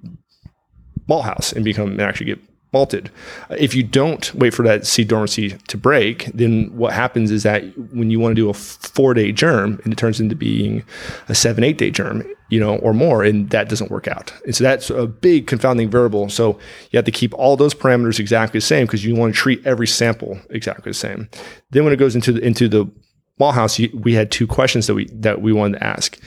malt 1.07 1.25
house 1.25 1.51
and 1.51 1.65
become 1.65 1.91
and 1.91 2.01
actually 2.01 2.27
get 2.27 2.39
malted. 2.71 3.11
If 3.49 3.75
you 3.75 3.83
don't 3.83 4.33
wait 4.35 4.53
for 4.53 4.63
that 4.63 4.87
seed 4.87 5.09
dormancy 5.09 5.49
to 5.49 5.77
break, 5.77 6.25
then 6.33 6.71
what 6.75 6.93
happens 6.93 7.29
is 7.29 7.43
that 7.43 7.63
when 7.93 8.09
you 8.09 8.19
want 8.19 8.35
to 8.35 8.41
do 8.41 8.49
a 8.49 8.53
four 8.53 9.13
day 9.13 9.33
germ 9.33 9.81
and 9.83 9.91
it 9.91 9.97
turns 9.97 10.21
into 10.21 10.35
being 10.35 10.83
a 11.27 11.35
seven, 11.35 11.63
eight 11.63 11.77
day 11.77 11.91
germ, 11.91 12.23
you 12.49 12.59
know, 12.59 12.77
or 12.77 12.93
more, 12.93 13.23
and 13.23 13.49
that 13.51 13.69
doesn't 13.69 13.91
work 13.91 14.07
out. 14.07 14.33
And 14.45 14.55
so 14.55 14.63
that's 14.63 14.89
a 14.89 15.07
big 15.07 15.47
confounding 15.47 15.89
variable. 15.89 16.29
So 16.29 16.59
you 16.91 16.97
have 16.97 17.05
to 17.05 17.11
keep 17.11 17.33
all 17.35 17.55
those 17.55 17.73
parameters 17.73 18.19
exactly 18.19 18.57
the 18.59 18.65
same 18.65 18.85
because 18.85 19.05
you 19.05 19.15
want 19.15 19.33
to 19.33 19.39
treat 19.39 19.65
every 19.65 19.87
sample 19.87 20.39
exactly 20.49 20.89
the 20.89 20.97
same. 20.97 21.29
Then 21.71 21.83
when 21.83 21.93
it 21.93 21.97
goes 21.97 22.15
into 22.15 22.33
the, 22.33 22.41
into 22.41 22.67
the 22.67 22.89
malt 23.37 23.55
house, 23.55 23.79
we 23.93 24.13
had 24.13 24.31
two 24.31 24.47
questions 24.47 24.87
that 24.87 24.95
we 24.95 25.05
that 25.11 25.41
we 25.41 25.53
wanted 25.53 25.79
to 25.79 25.83
ask. 25.83 26.19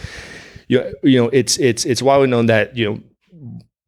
You 0.69 0.81
know, 0.81 0.93
you 1.03 1.23
know, 1.23 1.29
it's 1.33 1.59
it's 1.59 1.85
it's 1.85 2.03
widely 2.03 2.29
known 2.29 2.47
that 2.47 2.77
you 2.77 2.91
know 2.91 3.01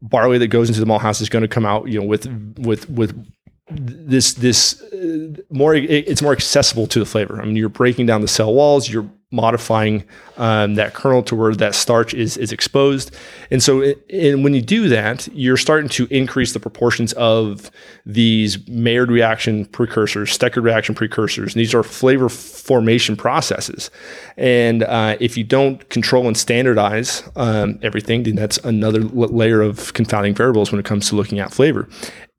barley 0.03 0.39
that 0.39 0.49
goes 0.49 0.69
into 0.69 0.81
the 0.81 0.87
malt 0.87 1.03
house 1.03 1.21
is 1.21 1.29
going 1.29 1.43
to 1.43 1.49
come 1.49 1.65
out, 1.65 1.89
you 1.89 2.01
know, 2.01 2.07
with 2.07 2.27
with 2.59 2.89
with 2.91 3.27
this 3.71 4.35
this 4.35 4.83
uh, 4.93 5.35
more 5.51 5.75
it's 5.75 6.21
more 6.21 6.33
accessible 6.33 6.87
to 6.89 6.99
the 6.99 7.07
flavor. 7.07 7.41
I 7.41 7.45
mean, 7.45 7.57
you're 7.57 7.69
breaking 7.69 8.07
down 8.07 8.21
the 8.21 8.29
cell 8.29 8.53
walls, 8.53 8.89
you're 8.89 9.09
modifying 9.35 10.05
um, 10.37 10.75
that 10.77 10.95
kernel 10.95 11.23
to 11.25 11.35
where 11.35 11.55
that 11.55 11.75
starch 11.75 12.15
is 12.15 12.37
is 12.37 12.53
exposed. 12.53 13.15
And 13.51 13.63
so, 13.63 13.81
it, 13.81 14.05
and 14.11 14.45
when 14.45 14.55
you 14.55 14.63
do 14.63 14.89
that, 14.89 15.29
you're 15.33 15.57
starting 15.57 15.89
to 15.91 16.07
increase 16.11 16.53
the 16.53 16.61
proportions 16.61 17.13
of 17.15 17.71
these 18.07 18.67
Maillard 18.69 19.11
reaction 19.11 19.67
precursors, 19.67 20.37
Stecker 20.37 20.63
reaction 20.63 20.95
precursors. 20.95 21.55
And 21.55 21.61
these 21.61 21.75
are 21.75 21.83
flavor 21.83 22.29
formation 22.29 23.17
processes. 23.17 23.91
And 24.37 24.83
uh, 24.85 25.17
if 25.21 25.37
you 25.37 25.45
don't 25.45 25.89
control 25.91 26.27
and 26.27 26.37
standardize 26.37 27.23
um, 27.37 27.79
everything, 27.83 28.23
then 28.23 28.37
that's 28.37 28.59
another 28.59 29.01
layer 29.01 29.61
of 29.61 29.93
confounding 29.95 30.35
variables 30.35 30.73
when 30.73 30.79
it 30.79 30.85
comes 30.85 31.09
to 31.09 31.17
looking 31.17 31.39
at 31.41 31.53
flavor. 31.53 31.89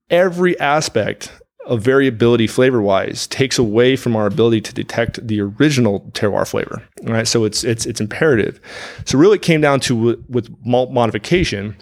Every 0.09 0.59
aspect 0.59 1.31
of 1.65 1.81
variability 1.81 2.47
flavor 2.47 2.81
wise 2.81 3.27
takes 3.27 3.57
away 3.57 3.95
from 3.95 4.15
our 4.15 4.25
ability 4.25 4.61
to 4.61 4.73
detect 4.73 5.25
the 5.25 5.41
original 5.41 6.01
terroir 6.11 6.47
flavor. 6.47 6.81
Right. 7.03 7.27
So 7.27 7.43
it's 7.43 7.63
it's 7.63 7.85
it's 7.85 7.99
imperative. 7.99 8.59
So 9.05 9.17
really 9.17 9.37
it 9.37 9.41
came 9.41 9.61
down 9.61 9.79
to 9.81 9.95
w- 9.95 10.23
with 10.29 10.49
malt 10.65 10.91
modification, 10.91 11.75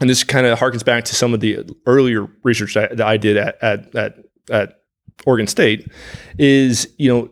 and 0.00 0.08
this 0.08 0.24
kind 0.24 0.46
of 0.46 0.58
harkens 0.58 0.84
back 0.84 1.04
to 1.04 1.14
some 1.14 1.34
of 1.34 1.40
the 1.40 1.64
earlier 1.86 2.26
research 2.42 2.74
that, 2.74 2.96
that 2.96 3.06
I 3.06 3.16
did 3.16 3.36
at, 3.36 3.62
at 3.62 3.94
at 3.94 4.14
at 4.50 4.80
Oregon 5.26 5.46
State, 5.46 5.90
is 6.38 6.92
you 6.98 7.12
know 7.12 7.30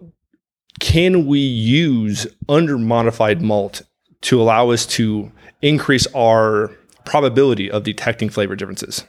can 0.78 1.26
we 1.26 1.40
use 1.40 2.26
under 2.48 2.76
modified 2.76 3.40
malt 3.40 3.82
to 4.22 4.40
allow 4.40 4.70
us 4.70 4.84
to 4.86 5.32
increase 5.62 6.06
our 6.14 6.70
probability 7.04 7.70
of 7.70 7.84
detecting 7.84 8.28
flavor 8.28 8.56
differences 8.56 9.04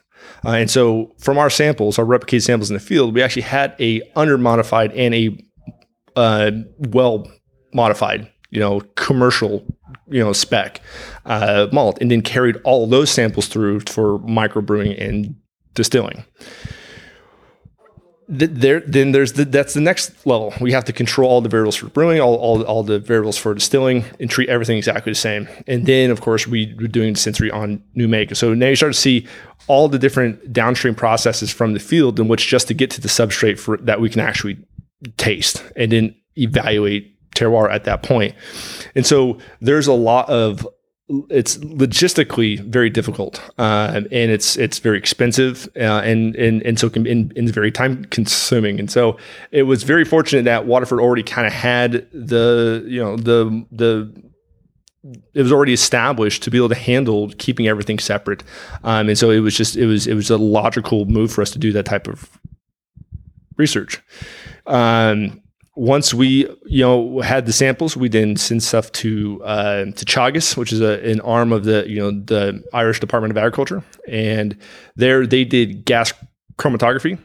uh, 0.45 0.51
and 0.51 0.69
so 0.69 1.13
from 1.17 1.37
our 1.37 1.49
samples, 1.49 1.99
our 1.99 2.05
replicated 2.05 2.43
samples 2.43 2.69
in 2.69 2.75
the 2.75 2.79
field, 2.79 3.13
we 3.13 3.21
actually 3.21 3.43
had 3.43 3.75
a 3.79 4.01
under 4.15 4.37
modified 4.37 4.91
and 4.93 5.13
a 5.13 5.37
uh, 6.15 6.51
well 6.79 7.29
modified, 7.73 8.29
you 8.49 8.59
know, 8.59 8.81
commercial, 8.95 9.65
you 10.09 10.19
know, 10.19 10.33
spec 10.33 10.81
uh, 11.25 11.67
malt, 11.71 11.97
and 12.01 12.11
then 12.11 12.21
carried 12.21 12.57
all 12.63 12.87
those 12.87 13.09
samples 13.09 13.47
through 13.47 13.81
for 13.81 14.19
microbrewing 14.19 14.99
and 15.01 15.35
distilling. 15.73 16.25
There 18.29 18.81
then 18.81 19.13
there's 19.13 19.33
the, 19.33 19.45
that's 19.45 19.73
the 19.73 19.79
next 19.79 20.25
level. 20.25 20.53
We 20.59 20.73
have 20.73 20.83
to 20.85 20.93
control 20.93 21.29
all 21.29 21.39
the 21.39 21.47
variables 21.47 21.77
for 21.77 21.87
brewing 21.87 22.19
all, 22.19 22.35
all, 22.35 22.61
all 22.63 22.83
the 22.83 22.99
variables 22.99 23.37
for 23.37 23.53
distilling 23.53 24.03
and 24.19 24.29
treat 24.29 24.49
everything 24.49 24.77
exactly 24.77 25.11
the 25.11 25.15
same. 25.15 25.47
And 25.65 25.85
then 25.85 26.11
of 26.11 26.19
course 26.19 26.45
we 26.45 26.75
were 26.77 26.87
doing 26.87 27.13
the 27.13 27.19
sensory 27.19 27.49
on 27.51 27.81
new 27.95 28.09
make 28.09 28.35
so 28.35 28.53
now 28.53 28.67
you 28.67 28.75
start 28.75 28.91
to 28.93 28.99
see 28.99 29.25
all 29.67 29.87
the 29.87 29.99
different 29.99 30.53
downstream 30.53 30.95
processes 30.95 31.51
from 31.51 31.73
the 31.73 31.79
field 31.79 32.19
in 32.19 32.27
which 32.27 32.47
just 32.47 32.67
to 32.67 32.73
get 32.73 32.89
to 32.91 33.01
the 33.01 33.07
substrate 33.07 33.59
for 33.59 33.77
that 33.77 33.99
we 34.01 34.09
can 34.09 34.21
actually 34.21 34.57
taste 35.17 35.63
and 35.75 35.91
then 35.91 36.15
evaluate 36.37 37.13
terroir 37.35 37.71
at 37.71 37.83
that 37.83 38.01
point 38.03 38.33
and 38.95 39.05
so 39.05 39.37
there's 39.61 39.87
a 39.87 39.93
lot 39.93 40.27
of 40.29 40.67
it's 41.29 41.57
logistically 41.57 42.59
very 42.59 42.89
difficult, 42.89 43.41
uh, 43.57 44.01
and 44.11 44.31
it's 44.31 44.57
it's 44.57 44.79
very 44.79 44.97
expensive, 44.97 45.69
uh, 45.77 46.01
and 46.03 46.35
and 46.35 46.61
and 46.63 46.77
so 46.77 46.89
can 46.89 47.07
and, 47.07 47.31
and 47.37 47.49
very 47.49 47.71
time 47.71 48.03
consuming. 48.05 48.77
And 48.79 48.91
so 48.91 49.17
it 49.51 49.63
was 49.63 49.83
very 49.83 50.03
fortunate 50.03 50.43
that 50.43 50.65
Waterford 50.65 50.99
already 50.99 51.23
kind 51.23 51.47
of 51.47 51.53
had 51.53 52.07
the 52.11 52.83
you 52.87 53.01
know 53.01 53.15
the 53.15 53.65
the 53.71 54.13
it 55.33 55.41
was 55.41 55.51
already 55.51 55.73
established 55.73 56.43
to 56.43 56.51
be 56.51 56.57
able 56.57 56.69
to 56.69 56.75
handle 56.75 57.29
keeping 57.37 57.67
everything 57.67 57.99
separate, 57.99 58.43
um, 58.83 59.09
and 59.09 59.17
so 59.17 59.29
it 59.29 59.39
was 59.39 59.55
just 59.55 59.75
it 59.75 59.85
was 59.85 60.07
it 60.07 60.13
was 60.13 60.29
a 60.29 60.37
logical 60.37 61.05
move 61.05 61.31
for 61.31 61.41
us 61.41 61.51
to 61.51 61.59
do 61.59 61.71
that 61.71 61.85
type 61.85 62.07
of 62.07 62.29
research. 63.57 64.01
Um, 64.65 65.41
once 65.75 66.11
we 66.13 66.47
you 66.65 66.83
know 66.83 67.21
had 67.21 67.45
the 67.45 67.53
samples, 67.53 67.95
we 67.95 68.09
then 68.09 68.35
send 68.35 68.63
stuff 68.63 68.91
to 68.93 69.41
uh, 69.43 69.85
to 69.85 70.05
Teagasc, 70.05 70.57
which 70.57 70.73
is 70.73 70.81
a, 70.81 70.99
an 71.09 71.21
arm 71.21 71.53
of 71.53 71.63
the 71.63 71.85
you 71.87 71.99
know 71.99 72.11
the 72.11 72.63
Irish 72.73 72.99
Department 72.99 73.31
of 73.31 73.37
Agriculture, 73.37 73.83
and 74.07 74.57
there 74.95 75.25
they 75.25 75.45
did 75.45 75.85
gas 75.85 76.13
chromatography. 76.57 77.19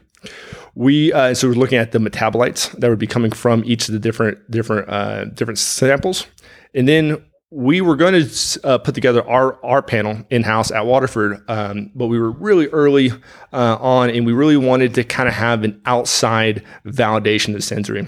We 0.75 1.11
uh, 1.11 1.33
so 1.33 1.47
we're 1.47 1.55
looking 1.55 1.79
at 1.79 1.91
the 1.91 1.99
metabolites 1.99 2.71
that 2.79 2.89
would 2.89 2.99
be 2.99 3.07
coming 3.07 3.31
from 3.31 3.63
each 3.65 3.89
of 3.89 3.93
the 3.93 3.99
different 3.99 4.49
different 4.49 4.87
uh, 4.87 5.25
different 5.25 5.57
samples, 5.57 6.27
and 6.73 6.87
then 6.87 7.23
we 7.53 7.81
were 7.81 7.95
going 7.95 8.13
to 8.13 8.59
uh, 8.63 8.77
put 8.79 8.95
together 8.95 9.27
our 9.29 9.63
our 9.63 9.83
panel 9.83 10.25
in 10.31 10.43
house 10.43 10.71
at 10.71 10.85
Waterford, 10.85 11.43
um, 11.47 11.91
but 11.93 12.07
we 12.07 12.19
were 12.19 12.31
really 12.31 12.67
early 12.69 13.11
uh, 13.51 13.77
on, 13.79 14.09
and 14.09 14.25
we 14.25 14.33
really 14.33 14.57
wanted 14.57 14.95
to 14.95 15.03
kind 15.03 15.29
of 15.29 15.35
have 15.35 15.63
an 15.63 15.79
outside 15.85 16.63
validation 16.85 17.53
of 17.55 17.63
sensory. 17.63 18.07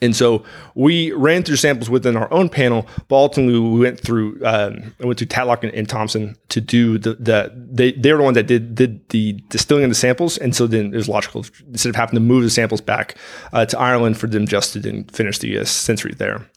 And 0.00 0.16
so 0.16 0.44
we 0.74 1.12
ran 1.12 1.42
through 1.44 1.56
samples 1.56 1.88
within 1.88 2.16
our 2.16 2.30
own 2.32 2.48
panel, 2.48 2.86
but 3.08 3.16
ultimately 3.16 3.58
we 3.58 3.80
went 3.80 4.00
through 4.00 4.40
um, 4.44 4.94
went 5.00 5.18
to 5.18 5.26
Tatlock 5.26 5.62
and, 5.62 5.72
and, 5.72 5.88
Thompson 5.88 6.36
to 6.48 6.60
do 6.60 6.98
the, 6.98 7.14
the 7.14 7.52
they 7.54 7.92
they're 7.92 8.16
the 8.16 8.22
one 8.22 8.34
that 8.34 8.46
did 8.46 8.74
did 8.74 9.08
the 9.10 9.34
distilling 9.50 9.84
of 9.84 9.90
the 9.90 9.94
samples, 9.94 10.38
and 10.38 10.56
so 10.56 10.66
then 10.66 10.86
it 10.86 10.96
was 10.96 11.08
logical 11.08 11.44
instead 11.68 11.90
of 11.90 11.96
having 11.96 12.14
to 12.14 12.20
move 12.20 12.42
the 12.42 12.50
samples 12.50 12.80
back 12.80 13.16
uh, 13.52 13.66
to 13.66 13.78
Ireland 13.78 14.18
for 14.18 14.26
them 14.26 14.46
just 14.46 14.72
to 14.72 15.04
finish 15.12 15.38
the 15.38 15.58
uh, 15.58 15.64
sensory 15.64 16.14
there. 16.14 16.48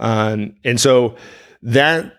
Um, 0.00 0.56
and 0.64 0.80
so 0.80 1.16
that 1.62 2.12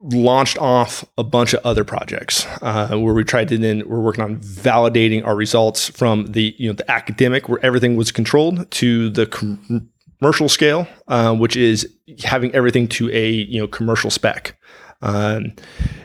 launched 0.00 0.58
off 0.58 1.04
a 1.16 1.24
bunch 1.24 1.54
of 1.54 1.64
other 1.64 1.84
projects 1.84 2.46
uh, 2.60 2.96
where 2.96 3.14
we 3.14 3.24
tried 3.24 3.48
to 3.48 3.58
then 3.58 3.82
we're 3.86 4.00
working 4.00 4.22
on 4.22 4.36
validating 4.38 5.24
our 5.26 5.34
results 5.34 5.88
from 5.88 6.26
the 6.26 6.54
you 6.58 6.68
know 6.68 6.74
the 6.74 6.88
academic 6.90 7.48
where 7.48 7.64
everything 7.64 7.96
was 7.96 8.12
controlled 8.12 8.70
to 8.70 9.08
the 9.10 9.26
com- 9.26 9.90
commercial 10.18 10.48
scale, 10.48 10.86
uh, 11.08 11.34
which 11.34 11.56
is 11.56 11.88
having 12.24 12.54
everything 12.54 12.88
to 12.88 13.10
a 13.10 13.30
you 13.30 13.60
know 13.60 13.66
commercial 13.66 14.10
spec. 14.10 14.58
Um, 15.02 15.52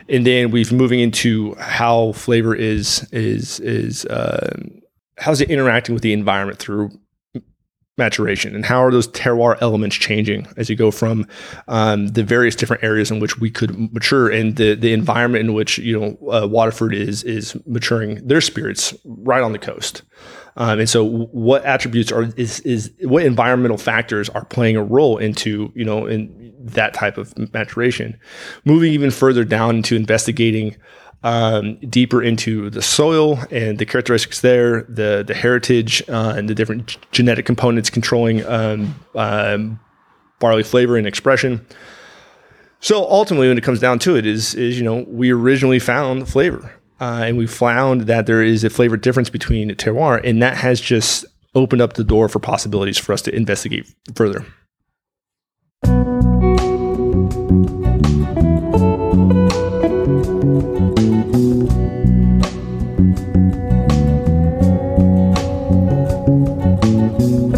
and 0.08 0.26
then 0.26 0.50
we've 0.50 0.72
moving 0.72 1.00
into 1.00 1.54
how 1.56 2.12
flavor 2.12 2.54
is 2.54 3.08
is 3.12 3.60
is 3.60 4.04
uh, 4.06 4.54
how's 5.18 5.40
it 5.40 5.50
interacting 5.50 5.94
with 5.94 6.02
the 6.02 6.12
environment 6.12 6.58
through 6.58 6.90
maturation 8.02 8.54
and 8.54 8.64
how 8.64 8.82
are 8.82 8.90
those 8.90 9.08
terroir 9.08 9.56
elements 9.60 9.96
changing 9.96 10.46
as 10.56 10.68
you 10.68 10.74
go 10.74 10.90
from 10.90 11.26
um, 11.68 12.08
the 12.08 12.24
various 12.24 12.56
different 12.56 12.82
areas 12.82 13.10
in 13.12 13.20
which 13.20 13.38
we 13.38 13.50
could 13.50 13.70
mature 13.92 14.28
and 14.28 14.56
the 14.56 14.74
the 14.74 14.92
environment 14.92 15.44
in 15.44 15.54
which 15.54 15.78
you 15.78 15.98
know 15.98 16.08
uh, 16.30 16.46
Waterford 16.46 16.94
is 16.94 17.22
is 17.22 17.56
maturing 17.66 18.26
their 18.26 18.40
spirits 18.40 18.94
right 19.04 19.42
on 19.42 19.52
the 19.52 19.58
coast. 19.58 20.02
Um, 20.56 20.80
and 20.80 20.88
so, 20.88 21.04
what 21.04 21.64
attributes 21.64 22.12
are 22.12 22.24
is 22.36 22.60
is 22.60 22.92
what 23.02 23.24
environmental 23.24 23.78
factors 23.78 24.28
are 24.30 24.44
playing 24.44 24.76
a 24.76 24.84
role 24.84 25.16
into 25.18 25.72
you 25.74 25.84
know 25.84 26.06
in 26.06 26.52
that 26.58 26.92
type 26.92 27.16
of 27.16 27.32
maturation? 27.54 28.18
Moving 28.64 28.92
even 28.92 29.10
further 29.10 29.44
down 29.44 29.76
into 29.76 29.96
investigating 29.96 30.76
um, 31.22 31.76
deeper 31.88 32.22
into 32.22 32.70
the 32.70 32.82
soil 32.82 33.38
and 33.50 33.78
the 33.78 33.86
characteristics 33.86 34.40
there, 34.40 34.82
the 34.84 35.24
the 35.26 35.34
heritage 35.34 36.02
uh, 36.08 36.34
and 36.36 36.48
the 36.48 36.54
different 36.54 36.98
genetic 37.12 37.46
components 37.46 37.90
controlling 37.90 38.44
um, 38.46 38.94
um, 39.14 39.80
barley 40.38 40.62
flavor 40.62 40.96
and 40.96 41.06
expression. 41.06 41.64
So 42.80 43.08
ultimately, 43.08 43.48
when 43.48 43.58
it 43.58 43.64
comes 43.64 43.78
down 43.78 43.98
to 44.00 44.16
it, 44.16 44.26
is 44.26 44.54
is 44.54 44.78
you 44.78 44.84
know 44.84 45.04
we 45.08 45.30
originally 45.30 45.78
found 45.78 46.28
flavor 46.28 46.72
uh, 47.02 47.24
and 47.24 47.36
we 47.36 47.48
found 47.48 48.02
that 48.02 48.26
there 48.26 48.42
is 48.42 48.62
a 48.62 48.70
flavor 48.70 48.96
difference 48.96 49.28
between 49.28 49.70
terroir, 49.70 50.20
and 50.22 50.40
that 50.40 50.56
has 50.56 50.80
just 50.80 51.24
opened 51.52 51.82
up 51.82 51.94
the 51.94 52.04
door 52.04 52.28
for 52.28 52.38
possibilities 52.38 52.96
for 52.96 53.12
us 53.12 53.22
to 53.22 53.34
investigate 53.34 53.92
further. 54.14 54.46